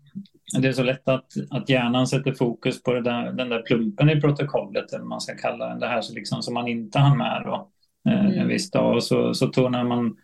[0.60, 4.20] det är så lätt att, att hjärnan sätter fokus på där, den där plumpen i
[4.20, 7.70] protokollet, eller man ska kalla den, det här liksom, som man inte hann med då,
[8.08, 8.38] eh, mm.
[8.38, 8.94] en viss dag.
[8.94, 10.16] Och så, så tonar, man,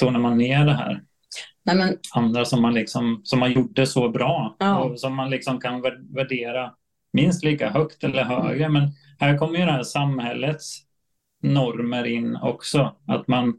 [0.00, 1.02] tonar man ner det här.
[1.64, 1.96] Nej, men...
[2.14, 4.78] Andra som man, liksom, som man gjorde så bra ja.
[4.78, 5.82] och som man liksom kan
[6.14, 6.72] värdera
[7.12, 8.68] minst lika högt eller högre.
[8.68, 10.80] Men här kommer ju det här samhällets
[11.42, 12.96] normer in också.
[13.06, 13.58] Att man,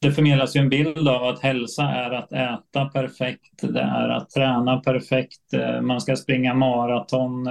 [0.00, 4.30] det förmedlas ju en bild av att hälsa är att äta perfekt, det är att
[4.30, 7.46] träna perfekt, eh, man ska springa maraton,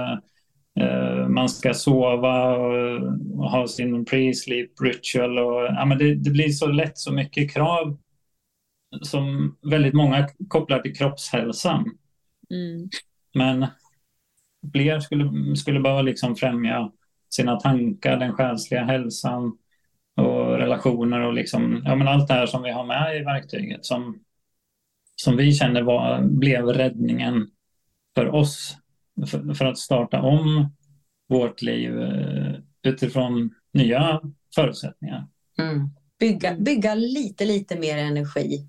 [0.80, 2.56] eh, man ska sova
[3.36, 5.38] och ha sin pre-sleep ritual.
[5.38, 7.98] Och, ja, men det, det, blir så lätt så mycket krav
[9.02, 11.84] som väldigt många kopplar till kroppshälsan.
[12.50, 12.88] Mm.
[13.34, 13.66] Men
[14.72, 16.90] fler skulle, skulle behöva liksom främja
[17.34, 19.52] sina tankar, den själsliga hälsan
[20.16, 23.84] och relationer och liksom, ja, men allt det här som vi har med i verktyget
[23.84, 24.18] som,
[25.16, 27.50] som vi känner var, blev räddningen
[28.14, 28.76] för oss
[29.26, 30.72] för, för att starta om
[31.28, 34.20] vårt liv eh, utifrån nya
[34.54, 35.26] förutsättningar.
[35.58, 35.90] Mm.
[36.18, 38.68] Bygga, bygga lite, lite mer energi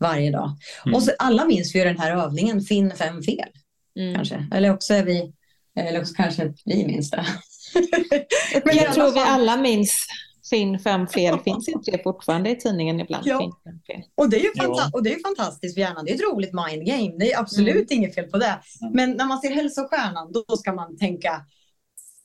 [0.00, 0.56] varje dag.
[0.84, 0.94] Mm.
[0.94, 3.48] Och så, alla minns ju den här övningen, finn fem fel.
[3.96, 4.14] Mm.
[4.14, 4.48] Kanske.
[4.52, 5.32] Eller också är vi,
[5.76, 7.26] eller också kanske vi minns det.
[8.64, 10.06] Men jag tror vi alla minns
[10.50, 13.26] Finn fem fel, finns inte det fortfarande i tidningen ibland?
[13.26, 13.38] Ja.
[13.38, 14.02] Finn, fel.
[14.14, 14.90] Och, det är ju ja.
[14.92, 17.90] och det är fantastiskt för hjärnan, det är ett roligt mind game, det är absolut
[17.90, 17.98] mm.
[17.98, 18.60] inget fel på det.
[18.80, 18.92] Mm.
[18.92, 21.44] Men när man ser hälsostjärnan, då ska man tänka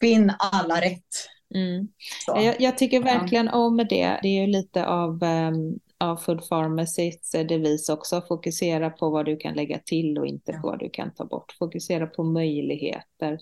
[0.02, 1.30] finn alla rätt.
[1.56, 1.88] Mm.
[2.28, 4.20] Jag, jag, tycker verkligen om det.
[4.22, 8.22] Det är ju lite av, um, av Food Pharmacys devis också.
[8.28, 11.56] Fokusera på vad du kan lägga till och inte på vad du kan ta bort.
[11.60, 13.40] Fokusera på möjligheter.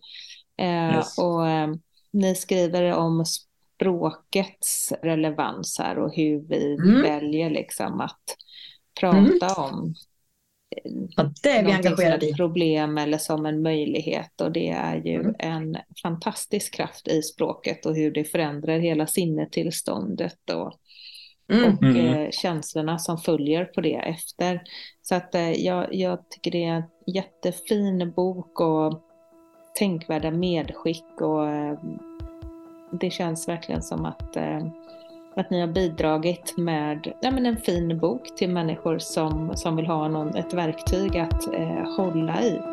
[0.58, 1.18] Eh, yes.
[1.18, 1.82] och um,
[2.14, 7.02] ni skriver om språkets relevans här och hur vi mm.
[7.02, 8.38] väljer liksom att
[9.00, 9.74] prata mm.
[9.74, 9.94] om
[11.16, 12.34] ja, det är vi engagerade i.
[12.34, 15.36] problem eller som en möjlighet och det är ju mm.
[15.40, 20.74] en fantastisk kraft i språket och hur det förändrar hela sinnetillståndet och,
[21.54, 21.74] mm.
[21.74, 22.06] och mm.
[22.06, 24.62] eh, känslorna som följer på det efter.
[25.02, 29.10] Så att eh, jag, jag tycker det är en jättefin bok och
[29.74, 31.78] tänkvärda medskick och eh,
[32.92, 34.66] det känns verkligen som att, eh,
[35.36, 39.88] att ni har bidragit med ja, men en fin bok till människor som, som vill
[39.88, 42.73] ha någon, ett verktyg att eh, hålla i.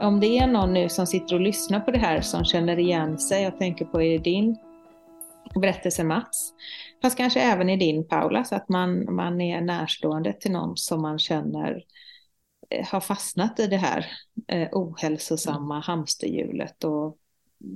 [0.00, 3.18] Om det är någon nu som sitter och lyssnar på det här som känner igen
[3.18, 4.56] sig, jag tänker på i din
[5.54, 6.52] berättelse Mats,
[7.02, 11.02] fast kanske även i din Paula, så att man, man är närstående till någon som
[11.02, 11.84] man känner
[12.70, 14.06] eh, har fastnat i det här
[14.48, 17.16] eh, ohälsosamma hamsterhjulet och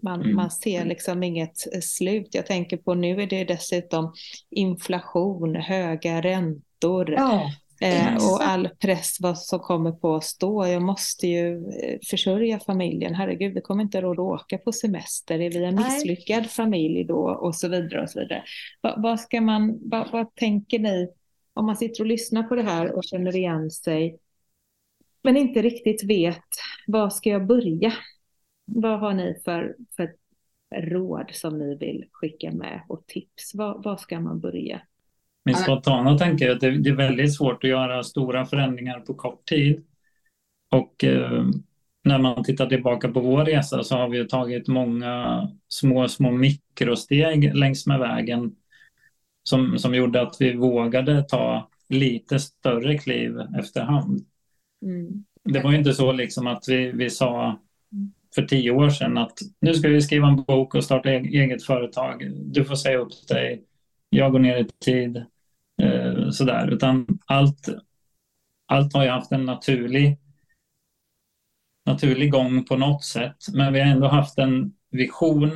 [0.03, 0.37] man, mm.
[0.37, 2.29] man ser liksom inget slut.
[2.31, 4.15] Jag tänker på nu är det dessutom
[4.51, 7.51] inflation, höga räntor, ja.
[7.81, 10.67] Eh, och all press vad som kommer på oss då.
[10.67, 13.15] Jag måste ju eh, försörja familjen.
[13.15, 15.41] Herregud, vi kommer inte råd att åka på semester.
[15.41, 16.49] Är vi en misslyckad Nej.
[16.49, 17.31] familj då?
[17.31, 18.03] Och så vidare.
[18.03, 18.43] och så vidare.
[18.81, 21.09] Vad, vad ska man, vad, vad tänker ni
[21.55, 24.19] om man sitter och lyssnar på det här och känner igen sig
[25.23, 26.45] men inte riktigt vet
[26.87, 27.93] var ska jag börja?
[28.65, 30.17] Vad har ni för, för
[30.75, 33.55] råd som ni vill skicka med och tips?
[33.55, 34.83] Var, var ska man börja?
[35.45, 39.47] Min spontana tanke är att det, är väldigt svårt att göra stora förändringar på kort
[39.47, 39.85] tid.
[40.71, 41.45] Och eh,
[42.05, 47.55] när man tittar tillbaka på vår resa så har vi tagit många små, små mikrosteg
[47.55, 48.53] längs med vägen
[49.43, 54.27] som, som gjorde att vi vågade ta lite större kliv efterhand.
[54.83, 55.25] Mm.
[55.45, 57.61] Det var inte så liksom att vi, vi sa
[58.35, 62.31] för tio år sedan att nu ska vi skriva en bok och starta eget företag.
[62.35, 63.65] Du får säga upp dig
[64.11, 65.17] jag går ner i tid,
[65.83, 66.71] eh, sådär.
[66.73, 67.69] Utan allt,
[68.67, 70.19] allt har ju haft en naturlig,
[71.87, 73.37] naturlig gång på något sätt.
[73.53, 75.51] Men vi har ändå haft en vision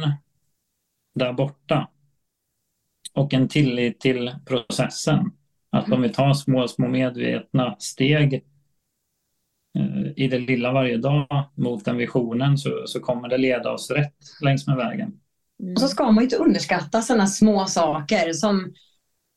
[1.15, 1.89] där borta.
[3.13, 5.33] Och en tillit till processen.
[5.71, 8.35] Att om vi tar små, små medvetna steg
[9.79, 13.91] eh, i det lilla varje dag mot den visionen så, så kommer det leda oss
[13.91, 15.21] rätt längs med vägen.
[15.65, 15.75] Mm.
[15.75, 18.75] Och så ska man inte underskatta sådana små saker som,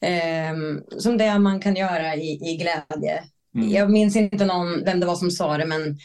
[0.01, 0.53] eh,
[0.97, 3.23] som det man kan göra i, i glädje.
[3.55, 3.69] Mm.
[3.69, 5.97] Jag minns inte någon, vem det var som sa det, men,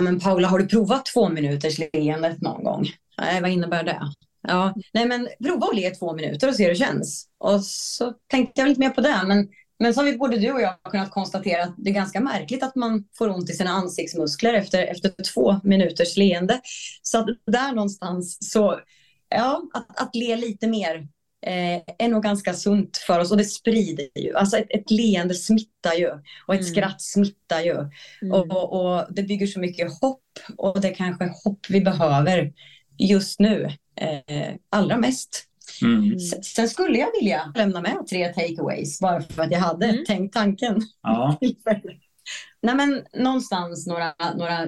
[0.00, 2.86] men Paula, har du provat två minuters leendet någon gång?
[3.18, 4.00] Nej, vad innebär det?
[4.48, 7.28] Ja, nej men prova att le två minuter och se hur det känns.
[7.38, 10.52] Och så tänkte jag lite mer på det, men men så har vi både du
[10.52, 13.70] och jag kunnat konstatera att det är ganska märkligt att man får ont i sina
[13.70, 16.60] ansiktsmuskler efter, efter två minuters leende.
[17.02, 18.80] Så att där någonstans så
[19.28, 21.08] ja, att, att le lite mer
[21.46, 24.34] eh, är nog ganska sunt för oss och det sprider ju.
[24.34, 26.10] Alltså ett, ett leende smittar ju
[26.46, 26.72] och ett mm.
[26.72, 27.76] skratt smittar ju.
[28.22, 28.32] Mm.
[28.32, 30.22] Och, och, det bygger så mycket hopp
[30.56, 32.52] och det är kanske hopp vi behöver
[32.98, 33.64] just nu
[34.00, 35.46] eh, allra mest.
[35.82, 36.18] Mm.
[36.42, 40.04] Sen skulle jag vilja lämna med tre takeaways bara för att jag hade mm.
[40.04, 40.82] tänkt tanken.
[41.02, 41.38] Ja.
[42.62, 44.66] Nej, men någonstans några, några,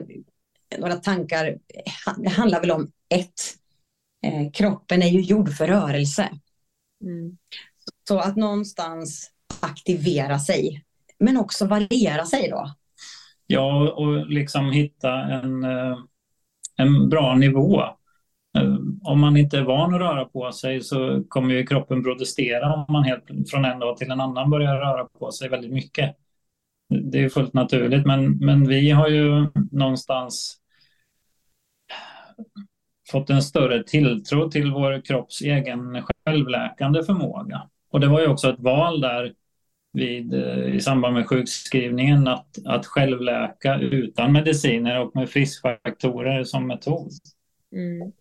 [0.78, 1.58] några tankar.
[2.18, 3.54] Det handlar väl om ett,
[4.22, 6.28] eh, kroppen är ju gjord för rörelse.
[7.04, 7.38] Mm.
[8.08, 10.84] Så att någonstans aktivera sig,
[11.18, 12.74] men också variera sig då.
[13.46, 15.98] Ja, och liksom hitta en, eh,
[16.76, 17.82] en bra nivå.
[18.58, 22.74] Eh, om man inte är van att röra på sig så kommer ju kroppen protestera
[22.74, 26.16] om man helt från en dag till en annan börjar röra på sig väldigt mycket.
[27.12, 30.60] Det är fullt naturligt, men, men vi har ju någonstans
[33.10, 37.68] fått en större tilltro till vår kropps egen självläkande förmåga.
[37.90, 39.32] Och det var ju också ett val där
[39.92, 46.66] vid, eh, i samband med sjukskrivningen att, att självläka utan mediciner och med friskfaktorer som
[46.66, 47.12] metod.
[47.72, 48.12] Mm.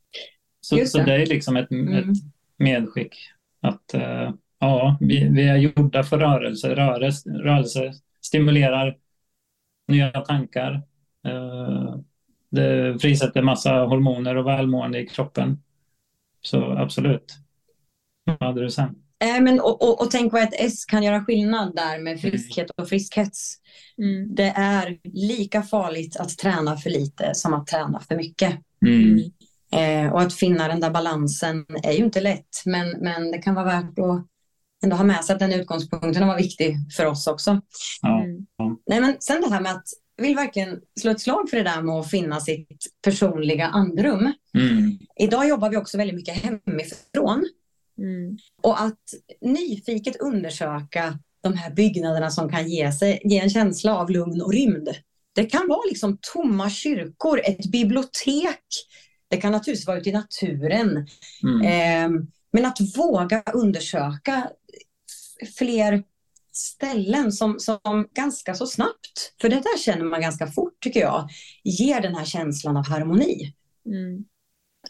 [0.61, 0.87] Så, det.
[0.87, 1.93] så det är liksom ett, mm.
[1.93, 2.17] ett
[2.57, 3.15] medskick
[3.61, 6.75] att uh, ja, vi, vi är gjorda för rörelse.
[6.75, 8.97] Rörelse, rörelse stimulerar
[9.87, 10.81] nya tankar.
[11.27, 11.99] Uh,
[12.49, 15.61] det frisätter massa hormoner och välmående i kroppen.
[16.41, 17.33] Så absolut.
[18.25, 18.95] Vad hade du sen?
[19.19, 22.69] Äh, men, och, och, och, tänk vad ett S kan göra skillnad där med friskhet
[22.69, 23.55] och friskhets.
[23.97, 24.35] Mm.
[24.35, 28.59] Det är lika farligt att träna för lite som att träna för mycket.
[28.85, 29.19] Mm.
[29.71, 33.55] Eh, och att finna den där balansen är ju inte lätt, men, men det kan
[33.55, 34.25] vara värt att
[34.83, 37.61] ändå ha med sig att den utgångspunkten var viktig för oss också.
[38.01, 38.23] Ja.
[38.23, 38.45] Mm.
[38.87, 39.87] Nej, men sen det här med att
[40.17, 44.33] vill verkligen slå ett slag för det där med att finna sitt personliga andrum.
[44.57, 44.97] Mm.
[45.19, 47.45] Idag jobbar vi också väldigt mycket hemifrån.
[47.97, 48.37] Mm.
[48.61, 48.99] Och att
[49.41, 54.53] nyfiket undersöka de här byggnaderna som kan ge, sig, ge en känsla av lugn och
[54.53, 54.89] rymd.
[55.35, 58.63] Det kan vara liksom tomma kyrkor, ett bibliotek,
[59.29, 61.07] Det kan naturligtvis vara ute i naturen.
[61.43, 61.61] Mm.
[61.61, 64.49] Eh, men att våga undersöka
[65.57, 66.03] fler
[66.57, 71.29] ställen som, som ganska så snabbt, för det där känner man ganska fort tycker jag,
[71.63, 73.53] ger den här känslan av harmoni.
[73.85, 74.25] Mm.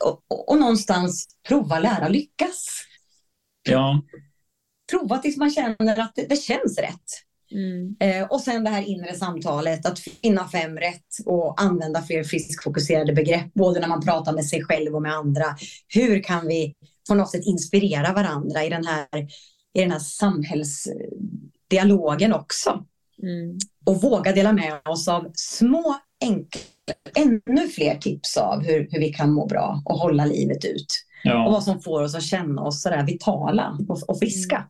[0.03, 2.67] Och, och, och, någonstans prova, lära, lyckas.
[3.69, 4.01] Ja.
[4.91, 7.27] Prova tills man känner att det, det känns rätt.
[7.51, 7.95] Mm.
[7.99, 13.13] Eh, och sen det här inre samtalet, att finna fem rätt och använda fler friskfokuserade
[13.13, 15.45] begrepp, både när man pratar med sig själv och med andra.
[15.87, 16.75] Hur kan vi
[17.07, 19.07] på något sätt inspirera varandra i den här,
[19.73, 19.99] i den här
[21.67, 22.85] samhällsdialogen också?
[23.23, 23.57] Mm.
[23.85, 26.61] Och våga dela med oss av små, enkla,
[27.15, 31.05] ännu fler tips av hur, hur vi kan må bra och hålla livet ut.
[31.23, 31.45] Ja.
[31.45, 34.67] Och vad som får oss att känna oss sådär vitala och, och friska.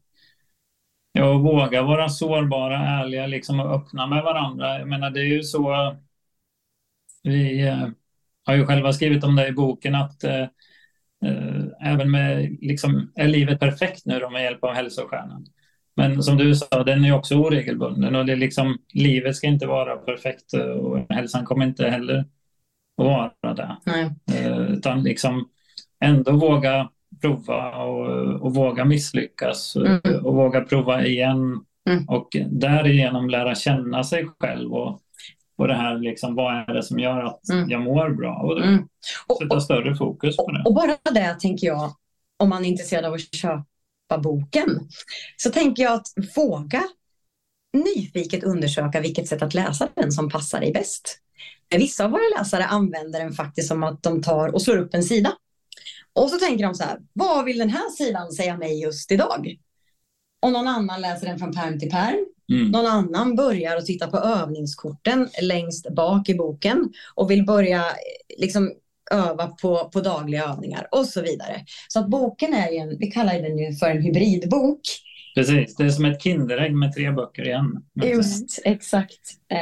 [1.11, 4.79] Ja, och våga vara sårbara, ärliga liksom, och öppna med varandra.
[4.79, 5.95] Jag menar, det är ju så...
[7.23, 7.87] Vi eh,
[8.45, 10.41] har ju själva skrivit om det i boken att eh,
[11.25, 15.45] eh, även med, liksom, är livet perfekt nu då med hjälp av hälsostjärnan?
[15.97, 19.67] Men som du sa, den är också oregelbunden och det är liksom, livet ska inte
[19.67, 22.19] vara perfekt och hälsan kommer inte heller
[22.97, 23.05] att
[23.41, 23.77] vara det.
[23.85, 24.09] Nej.
[24.33, 25.49] Eh, utan liksom
[25.99, 26.89] ändå våga
[27.21, 30.25] prova och, och våga misslyckas mm.
[30.25, 32.05] och våga prova igen mm.
[32.07, 35.01] och därigenom lära känna sig själv och,
[35.57, 37.69] och det här liksom, vad är det som gör att mm.
[37.69, 38.87] jag mår bra och, mm.
[39.27, 40.63] och sätta större fokus på det.
[40.65, 41.91] Och bara det tänker jag,
[42.37, 43.65] om man är intresserad av att köpa
[44.09, 44.89] boken,
[45.37, 46.83] så tänker jag att våga
[47.73, 51.19] nyfiket undersöka vilket sätt att läsa den som passar dig bäst.
[51.75, 55.03] Vissa av våra läsare använder den faktiskt som att de tar och slår upp en
[55.03, 55.33] sida
[56.13, 59.57] och så tänker de så här, vad vill den här sidan säga mig just idag?
[60.41, 62.25] Och någon annan läser den från perm till perm.
[62.51, 62.71] Mm.
[62.71, 67.83] Någon annan börjar att titta på övningskorten längst bak i boken och vill börja
[68.37, 68.71] liksom
[69.11, 71.65] öva på, på dagliga övningar och så vidare.
[71.87, 74.81] Så att boken är ju en, vi kallar den ju för en hybridbok.
[75.35, 77.83] Precis, det är som ett Kinderägg med tre böcker igen.
[78.03, 79.19] Just, exakt.
[79.51, 79.57] Eh,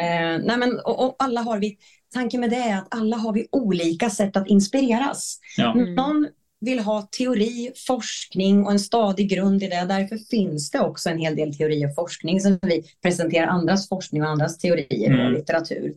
[0.46, 1.78] nej men, och, och alla har vi,
[2.14, 5.40] tanken med det är att alla har vi olika sätt att inspireras.
[5.58, 5.74] Ja.
[5.74, 6.28] Någon
[6.60, 9.86] vill ha teori, forskning och en stadig grund i det.
[9.90, 14.24] Därför finns det också en hel del teori och forskning som vi presenterar andras forskning
[14.24, 15.26] och andras teorier mm.
[15.26, 15.94] och litteratur.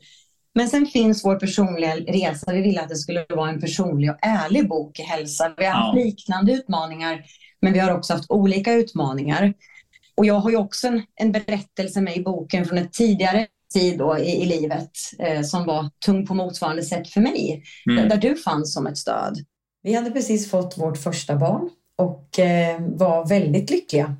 [0.55, 2.53] Men sen finns vår personliga resa.
[2.53, 5.55] Vi ville att det skulle vara en personlig och ärlig bok i hälsa.
[5.57, 6.05] Vi har haft ja.
[6.05, 7.24] liknande utmaningar,
[7.62, 9.55] men vi har också haft olika utmaningar.
[10.16, 13.99] Och jag har ju också en, en berättelse med i boken från ett tidigare tid
[13.99, 18.09] då i, i livet eh, som var tung på motsvarande sätt för mig, mm.
[18.09, 19.38] där, där du fanns som ett stöd.
[19.82, 24.16] Vi hade precis fått vårt första barn och eh, var väldigt lyckliga.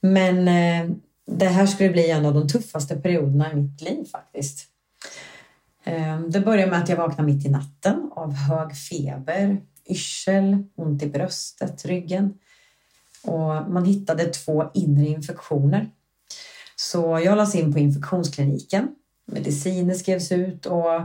[0.00, 0.96] Men eh,
[1.26, 4.66] det här skulle bli en av de tuffaste perioderna i mitt liv faktiskt.
[5.84, 9.60] Ehm, det började med att jag vaknade mitt i natten av hög feber,
[9.90, 12.34] yrsel, ont i bröstet, ryggen.
[13.24, 15.90] Och man hittade två inre infektioner.
[16.76, 18.88] Så jag lades in på infektionskliniken.
[19.26, 21.00] Mediciner skrevs ut och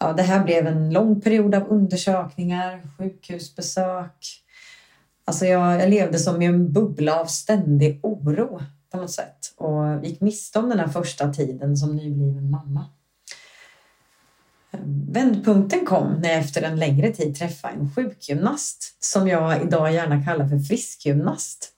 [0.00, 4.44] ja, det här blev en lång period av undersökningar, sjukhusbesök.
[5.24, 8.60] Alltså jag, jag levde som i en bubbla av ständig oro
[8.90, 12.86] på något sätt och gick miste om den här första tiden som nybliven mamma.
[15.08, 20.24] Vändpunkten kom när jag efter en längre tid träffade en sjukgymnast som jag idag gärna
[20.24, 21.70] kallar för friskgymnast.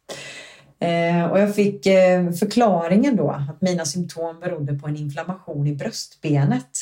[0.80, 5.74] Eh, och jag fick eh, förklaringen då att mina symptom berodde på en inflammation i
[5.74, 6.78] bröstbenet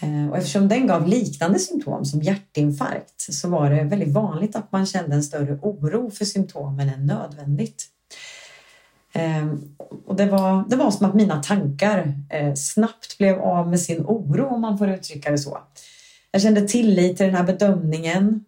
[0.00, 4.72] eh, och eftersom den gav liknande symptom som hjärtinfarkt så var det väldigt vanligt att
[4.72, 7.88] man kände en större oro för symptomen än nödvändigt.
[9.14, 9.46] Eh,
[10.06, 14.04] och det, var, det var som att mina tankar eh, snabbt blev av med sin
[14.06, 15.58] oro om man får uttrycka det så.
[16.30, 18.44] Jag kände tillit till den här bedömningen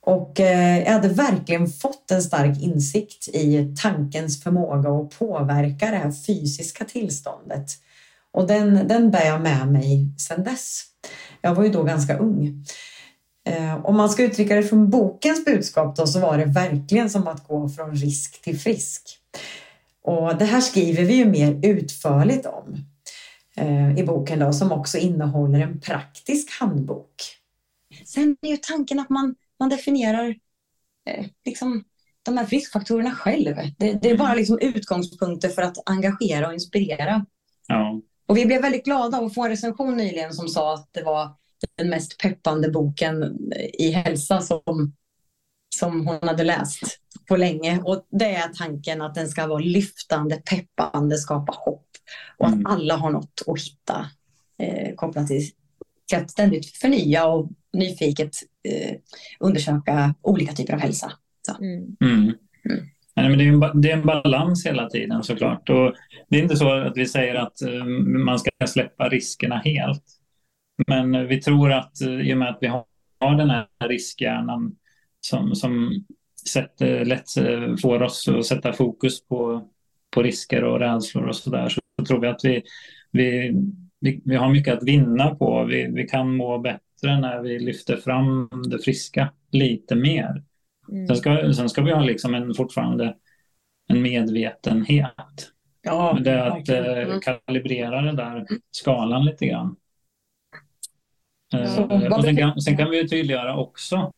[0.00, 5.96] och eh, jag hade verkligen fått en stark insikt i tankens förmåga att påverka det
[5.96, 7.70] här fysiska tillståndet.
[8.32, 10.82] Och den, den bär jag med mig sedan dess.
[11.40, 12.64] Jag var ju då ganska ung.
[13.44, 17.28] Ehm, om man ska uttrycka det från bokens budskap då, så var det verkligen som
[17.28, 19.02] att gå från risk till frisk.
[20.08, 22.76] Och det här skriver vi ju mer utförligt om
[23.56, 27.14] eh, i boken då, som också innehåller en praktisk handbok.
[28.04, 30.34] Sen är ju tanken att man, man definierar
[31.08, 31.84] eh, liksom,
[32.22, 33.56] de här friskfaktorerna själv.
[33.78, 37.26] Det, det är bara liksom utgångspunkter för att engagera och inspirera.
[37.66, 38.00] Ja.
[38.26, 41.02] Och vi blev väldigt glada av att få en recension nyligen som sa att det
[41.02, 41.30] var
[41.76, 43.38] den mest peppande boken
[43.78, 44.92] i hälsa som,
[45.76, 47.80] som hon hade läst på länge.
[47.84, 51.86] Och det är tanken att den ska vara lyftande, peppande, skapa hopp
[52.38, 52.66] och att mm.
[52.66, 54.06] alla har något att hitta
[54.58, 55.50] eh, kopplat till
[56.08, 58.30] till att ständigt förnya och nyfiket
[58.68, 58.96] eh,
[59.40, 61.12] undersöka olika typer av hälsa.
[61.60, 61.96] Mm.
[62.00, 62.22] Mm.
[62.70, 62.86] Mm.
[63.16, 65.68] Nej, men det, är en, det är en balans hela tiden såklart.
[65.68, 65.94] Och
[66.28, 67.84] det är inte så att vi säger att uh,
[68.24, 70.04] man ska släppa riskerna helt.
[70.86, 72.84] Men vi tror att uh, i och med att vi har,
[73.20, 74.76] har den här riskhjärnan
[75.20, 76.04] som, som
[76.48, 79.68] sätter, lätt uh, får oss att sätta fokus på,
[80.10, 82.62] på risker och rädslor och sådär så tror vi att vi,
[83.10, 83.54] vi,
[84.00, 85.64] vi, vi har mycket att vinna på.
[85.64, 90.42] Vi, vi kan må bättre när vi lyfter fram det friska lite mer.
[90.88, 91.06] Mm.
[91.06, 93.16] Sen, ska, sen ska vi ha liksom en, fortfarande
[93.88, 95.52] en medvetenhet.
[95.82, 97.20] Ja, det är att eh, mm.
[97.20, 99.76] kalibrera den där skalan lite grann.
[101.54, 104.12] Eh, och sen, kan, sen kan vi tydliggöra också,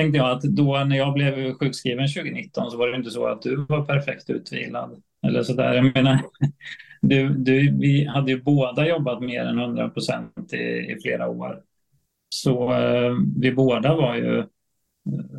[0.00, 3.42] tänkte jag, att då när jag blev sjukskriven 2019 så var det inte så att
[3.42, 5.02] du var perfekt utvilad.
[5.26, 5.74] Eller så där.
[5.74, 6.20] Jag menar,
[7.00, 11.62] du, du, vi hade ju båda jobbat mer än 100 procent i, i flera år.
[12.28, 14.44] Så eh, vi båda var ju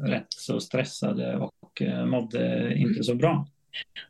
[0.05, 3.47] rätt så stressade och eh, mådde inte så bra.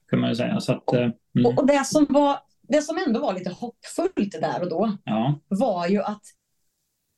[0.09, 0.59] Kan man ju säga.
[0.59, 1.45] Så att, eh, mm.
[1.45, 5.39] och, och det, som var, det som ändå var lite hoppfullt där och då ja.
[5.47, 6.23] var ju att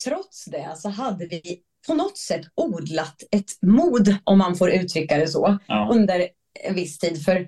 [0.05, 5.17] trots det så hade vi på något sätt odlat ett mod, om man får uttrycka
[5.17, 5.89] det så, ja.
[5.91, 6.27] under
[6.63, 7.23] en viss tid.
[7.23, 7.47] För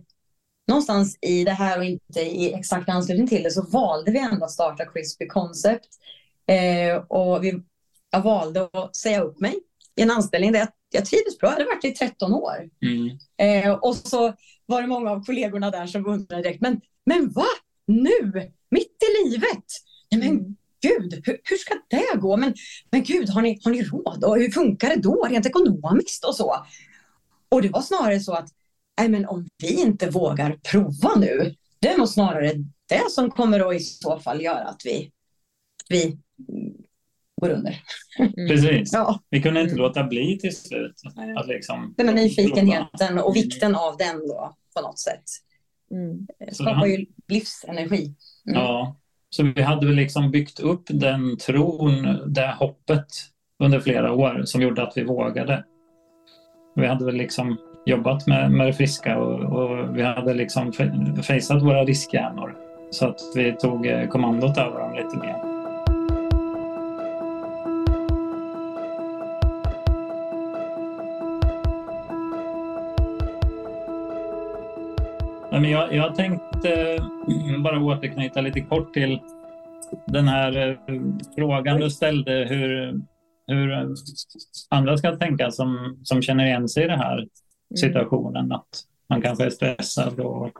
[0.68, 4.46] någonstans i det här och inte i exakt anslutning till det så valde vi ändå
[4.46, 5.88] att starta Crispy Concept.
[6.48, 7.62] Eh, och vi,
[8.12, 9.56] jag valde att säga upp mig
[9.96, 11.50] i en anställning där jag, jag trivdes bra.
[11.50, 12.70] Jag hade varit i 13 år.
[12.82, 13.18] Mm.
[13.38, 14.34] Eh, och så
[14.66, 17.46] var det många av kollegorna där som undrade direkt, men, men va?
[17.88, 18.52] Nu?
[18.70, 19.66] Mitt i livet?
[20.12, 20.56] Nej, men mm.
[20.88, 22.38] Gud, hur, hur, ska det gå?
[22.38, 22.54] Men,
[22.92, 24.24] men gud, har ni, har ni råd?
[24.24, 26.66] Och hur funkar det då rent ekonomiskt och så?
[27.50, 28.50] Och det var snarare så att,
[29.00, 32.54] nej men om vi inte vågar prova nu, det är nog snarare
[32.90, 35.12] det som kommer att i så fall göra att vi,
[35.90, 36.18] vi
[37.42, 37.82] går under.
[38.20, 38.48] Mm.
[38.48, 38.94] Precis.
[38.94, 39.20] Ja.
[39.30, 41.02] Vi kunde inte låta bli till slut.
[41.38, 45.24] Att liksom den här nyfikenheten och vikten av den då på något sätt.
[45.92, 46.28] Mm.
[46.52, 48.16] Skapar ju livsenergi.
[48.48, 48.62] Mm.
[48.62, 48.98] Ja,
[49.36, 53.06] så vi hade väl liksom byggt upp den tron, det hoppet
[53.64, 55.64] under flera år som gjorde att vi vågade.
[56.76, 60.72] Vi hade väl liksom jobbat med, med det friska och, och vi hade liksom
[61.24, 62.56] fejsat våra riskhjärnor
[62.92, 65.55] så att vi tog eh, kommandot över dem lite mer.
[75.60, 77.00] Men jag, jag tänkte
[77.64, 79.20] bara återknyta lite kort till
[80.08, 81.02] den här eh,
[81.36, 83.02] frågan du ställde hur,
[83.48, 83.94] hur
[84.70, 87.30] andra ska tänka som, som känner igen sig i den här mm.
[87.76, 88.52] situationen.
[88.52, 88.68] Att
[89.10, 90.52] man kanske är stressad och,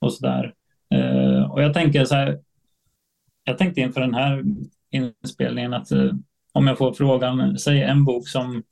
[0.00, 0.54] och sådär.
[0.94, 2.40] Uh, och jag tänker så här,
[3.44, 4.42] jag tänkte inför den här
[4.90, 5.88] inspelningen att
[6.52, 8.62] om jag får frågan, säg en bok som,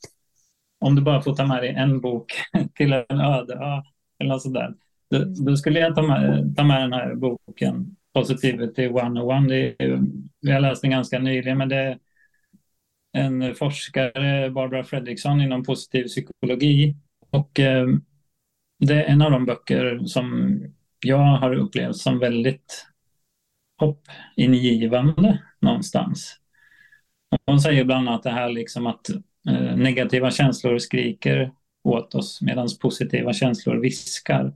[0.80, 2.32] om du bara får ta med dig en bok
[2.74, 3.82] till en öde ö
[4.18, 4.74] eller något sådär.
[5.12, 9.48] Då, då, skulle jag ta med, ta med den här boken Positivity 101.
[9.48, 10.00] Det är,
[10.40, 11.98] vi har läst den ganska nyligen, men det är
[13.12, 16.96] en forskare, Barbara Fredriksson, inom positiv psykologi.
[17.30, 17.86] Och eh,
[18.78, 20.58] det är en av de böcker som
[21.04, 22.86] jag har upplevt som väldigt
[23.78, 26.38] hoppingivande någonstans.
[27.46, 29.10] Hon säger bland annat det här liksom att
[29.48, 31.52] eh, negativa känslor skriker
[31.84, 34.52] åt oss medan positiva känslor viskar.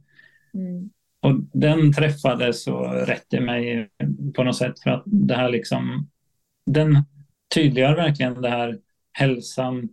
[0.56, 0.90] Mm.
[1.20, 3.88] Och den träffade så rätt i mig
[4.34, 6.10] på något sätt för att det här liksom,
[6.66, 7.02] den
[7.54, 8.78] tydliggör verkligen det här
[9.12, 9.88] hälsan,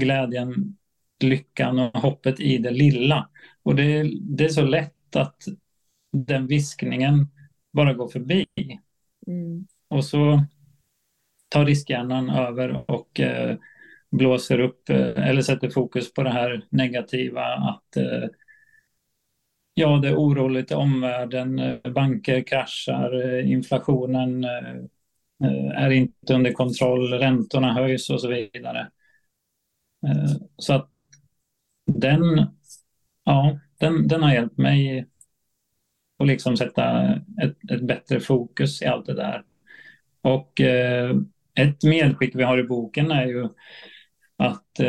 [0.00, 0.76] glädjen,
[1.24, 3.28] lyckan och hoppet i det lilla.
[3.62, 5.42] Och det, det är så lätt att
[6.12, 7.28] den viskningen
[7.72, 8.46] bara går förbi.
[9.26, 9.66] Mm.
[9.88, 10.44] Och så
[11.48, 13.56] tar riskhjärnan över och eh,
[14.10, 18.28] blåser upp eh, eller sätter fokus på det här negativa att eh,
[19.78, 21.58] Ja, det är oroligt i omvärlden.
[21.58, 24.84] Eh, banker kraschar, eh, inflationen eh,
[25.74, 28.90] är inte under kontroll, räntorna höjs och så vidare.
[30.56, 30.90] Så att
[31.86, 32.46] den,
[33.24, 35.06] ja, den, den har hjälpt mig
[36.18, 39.42] att liksom sätta ett, ett bättre fokus i allt det där.
[40.22, 40.60] Och
[41.54, 43.48] ett medskick vi har i boken är ju
[44.36, 44.80] att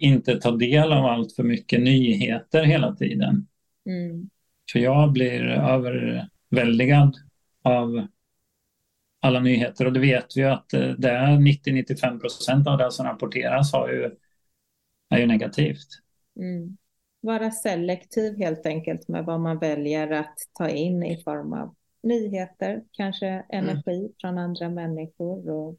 [0.00, 3.46] inte ta del av allt för mycket nyheter hela tiden.
[3.88, 4.30] Mm.
[4.72, 7.16] För jag blir överväldigad
[7.62, 8.06] av
[9.20, 13.06] alla nyheter och det vet vi att eh, det är 90-95 procent av det som
[13.06, 14.10] rapporteras har ju,
[15.10, 15.88] är ju negativt.
[16.40, 16.76] Mm.
[17.20, 22.82] Vara selektiv helt enkelt med vad man väljer att ta in i form av nyheter,
[22.92, 24.12] kanske energi mm.
[24.20, 25.78] från andra människor och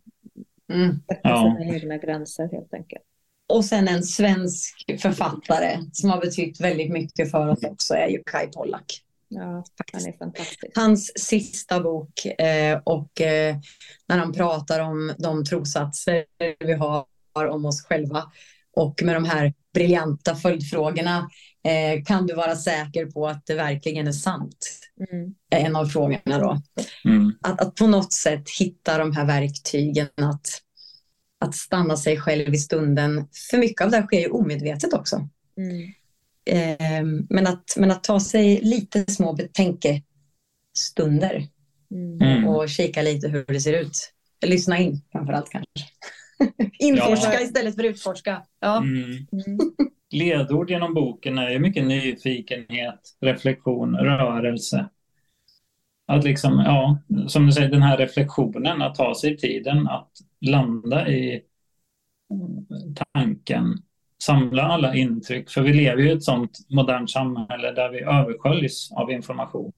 [0.74, 0.95] mm.
[1.10, 1.57] sätta ja.
[1.60, 3.03] sina egna gränser helt enkelt.
[3.50, 8.24] Och sen en svensk författare som har betytt väldigt mycket för oss också är ju
[8.26, 9.02] Kai Pollak.
[9.28, 10.72] Ja, han är fantastisk.
[10.76, 13.58] Hans sista bok eh, och eh,
[14.08, 16.26] när han pratar om de trossatser
[16.60, 17.06] vi har
[17.50, 18.32] om oss själva
[18.76, 21.30] och med de här briljanta följdfrågorna.
[21.64, 24.80] Eh, kan du vara säker på att det verkligen är sant?
[25.12, 25.36] Mm.
[25.50, 26.62] En av frågorna då.
[27.06, 27.34] Mm.
[27.41, 30.62] Att, att på något sätt hitta de här verktygen att,
[31.40, 33.28] att stanna sig själv i stunden.
[33.52, 35.28] För mycket av det sker ju omedvetet också.
[35.58, 35.94] Mm.
[36.46, 41.48] Eh, men, att, men att ta sig lite små betänkestunder
[41.92, 42.48] mm.
[42.48, 44.14] och kika lite hur det ser ut.
[44.46, 45.70] Lyssna in framför allt kanske.
[46.80, 47.42] Inforska ja.
[47.42, 48.44] istället för utforska.
[48.60, 48.78] Ja.
[48.78, 49.06] Mm.
[49.06, 49.28] Mm.
[50.12, 54.90] Ledord genom boken är ju mycket nyfikenhet, reflektion, rörelse.
[56.10, 61.07] Att liksom, ja, som du säger, den här reflektionen, att ta sig tiden att landa
[61.10, 61.41] i
[63.14, 63.78] tanken,
[64.24, 65.49] samla alla intryck.
[65.49, 69.72] För vi lever ju i ett sånt modernt samhälle där vi översköljs av information.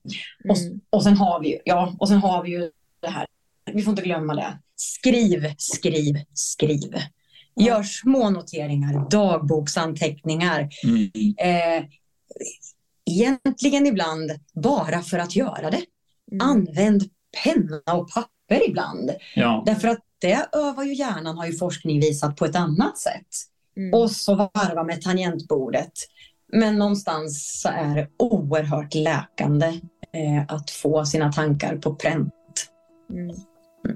[0.44, 0.50] Mm.
[0.50, 0.56] Och,
[0.96, 2.70] och, sen har vi, ja, och sen har vi ju
[3.00, 3.26] det här,
[3.72, 6.94] vi får inte glömma det, Skriv, skriv, skriv.
[7.56, 10.68] Gör små noteringar, dagboksanteckningar.
[10.84, 11.10] Mm.
[11.38, 11.84] Eh,
[13.10, 15.82] egentligen ibland bara för att göra det.
[16.32, 16.48] Mm.
[16.48, 17.02] Använd
[17.44, 19.10] penna och papper ibland.
[19.34, 19.62] Ja.
[19.66, 23.28] Därför att det övar ju hjärnan, har ju forskning visat, på ett annat sätt.
[23.76, 23.94] Mm.
[23.94, 25.92] Och så varva med tangentbordet.
[26.52, 29.66] Men någonstans så är det oerhört läkande
[30.12, 32.34] eh, att få sina tankar på pränt.
[33.10, 33.36] Mm.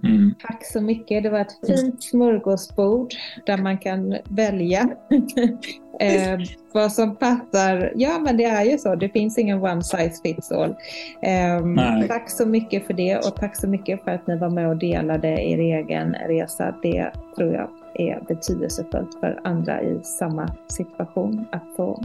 [0.05, 0.34] Mm.
[0.41, 1.22] Tack så mycket.
[1.22, 3.14] Det var ett fint smörgåsbord
[3.47, 4.89] där man kan välja
[6.01, 6.38] eh,
[6.72, 7.92] vad som passar.
[7.97, 8.94] Ja, men det är ju så.
[8.94, 10.76] Det finns ingen one size fits all.
[11.22, 14.68] Eh, tack så mycket för det och tack så mycket för att ni var med
[14.68, 16.74] och delade er egen resa.
[16.82, 22.03] Det tror jag är betydelsefullt för andra i samma situation att få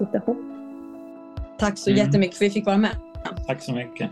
[0.00, 0.38] lite hopp.
[1.58, 2.06] Tack så mm.
[2.06, 2.96] jättemycket för att vi fick vara med.
[3.46, 4.10] Tack så mycket.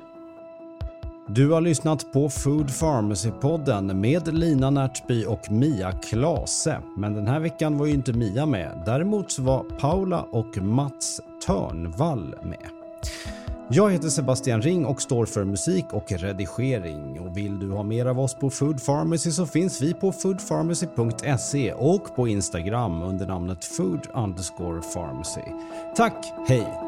[1.30, 6.80] Du har lyssnat på Food Pharmacy-podden med Lina Närtby och Mia Klase.
[6.96, 8.82] Men den här veckan var ju inte Mia med.
[8.86, 12.66] Däremot så var Paula och Mats Törnvall med.
[13.70, 17.20] Jag heter Sebastian Ring och står för musik och redigering.
[17.20, 21.72] Och vill du ha mer av oss på Food Pharmacy så finns vi på foodpharmacy.se
[21.72, 25.42] och på Instagram under namnet food underscore pharmacy.
[25.96, 26.87] Tack, hej!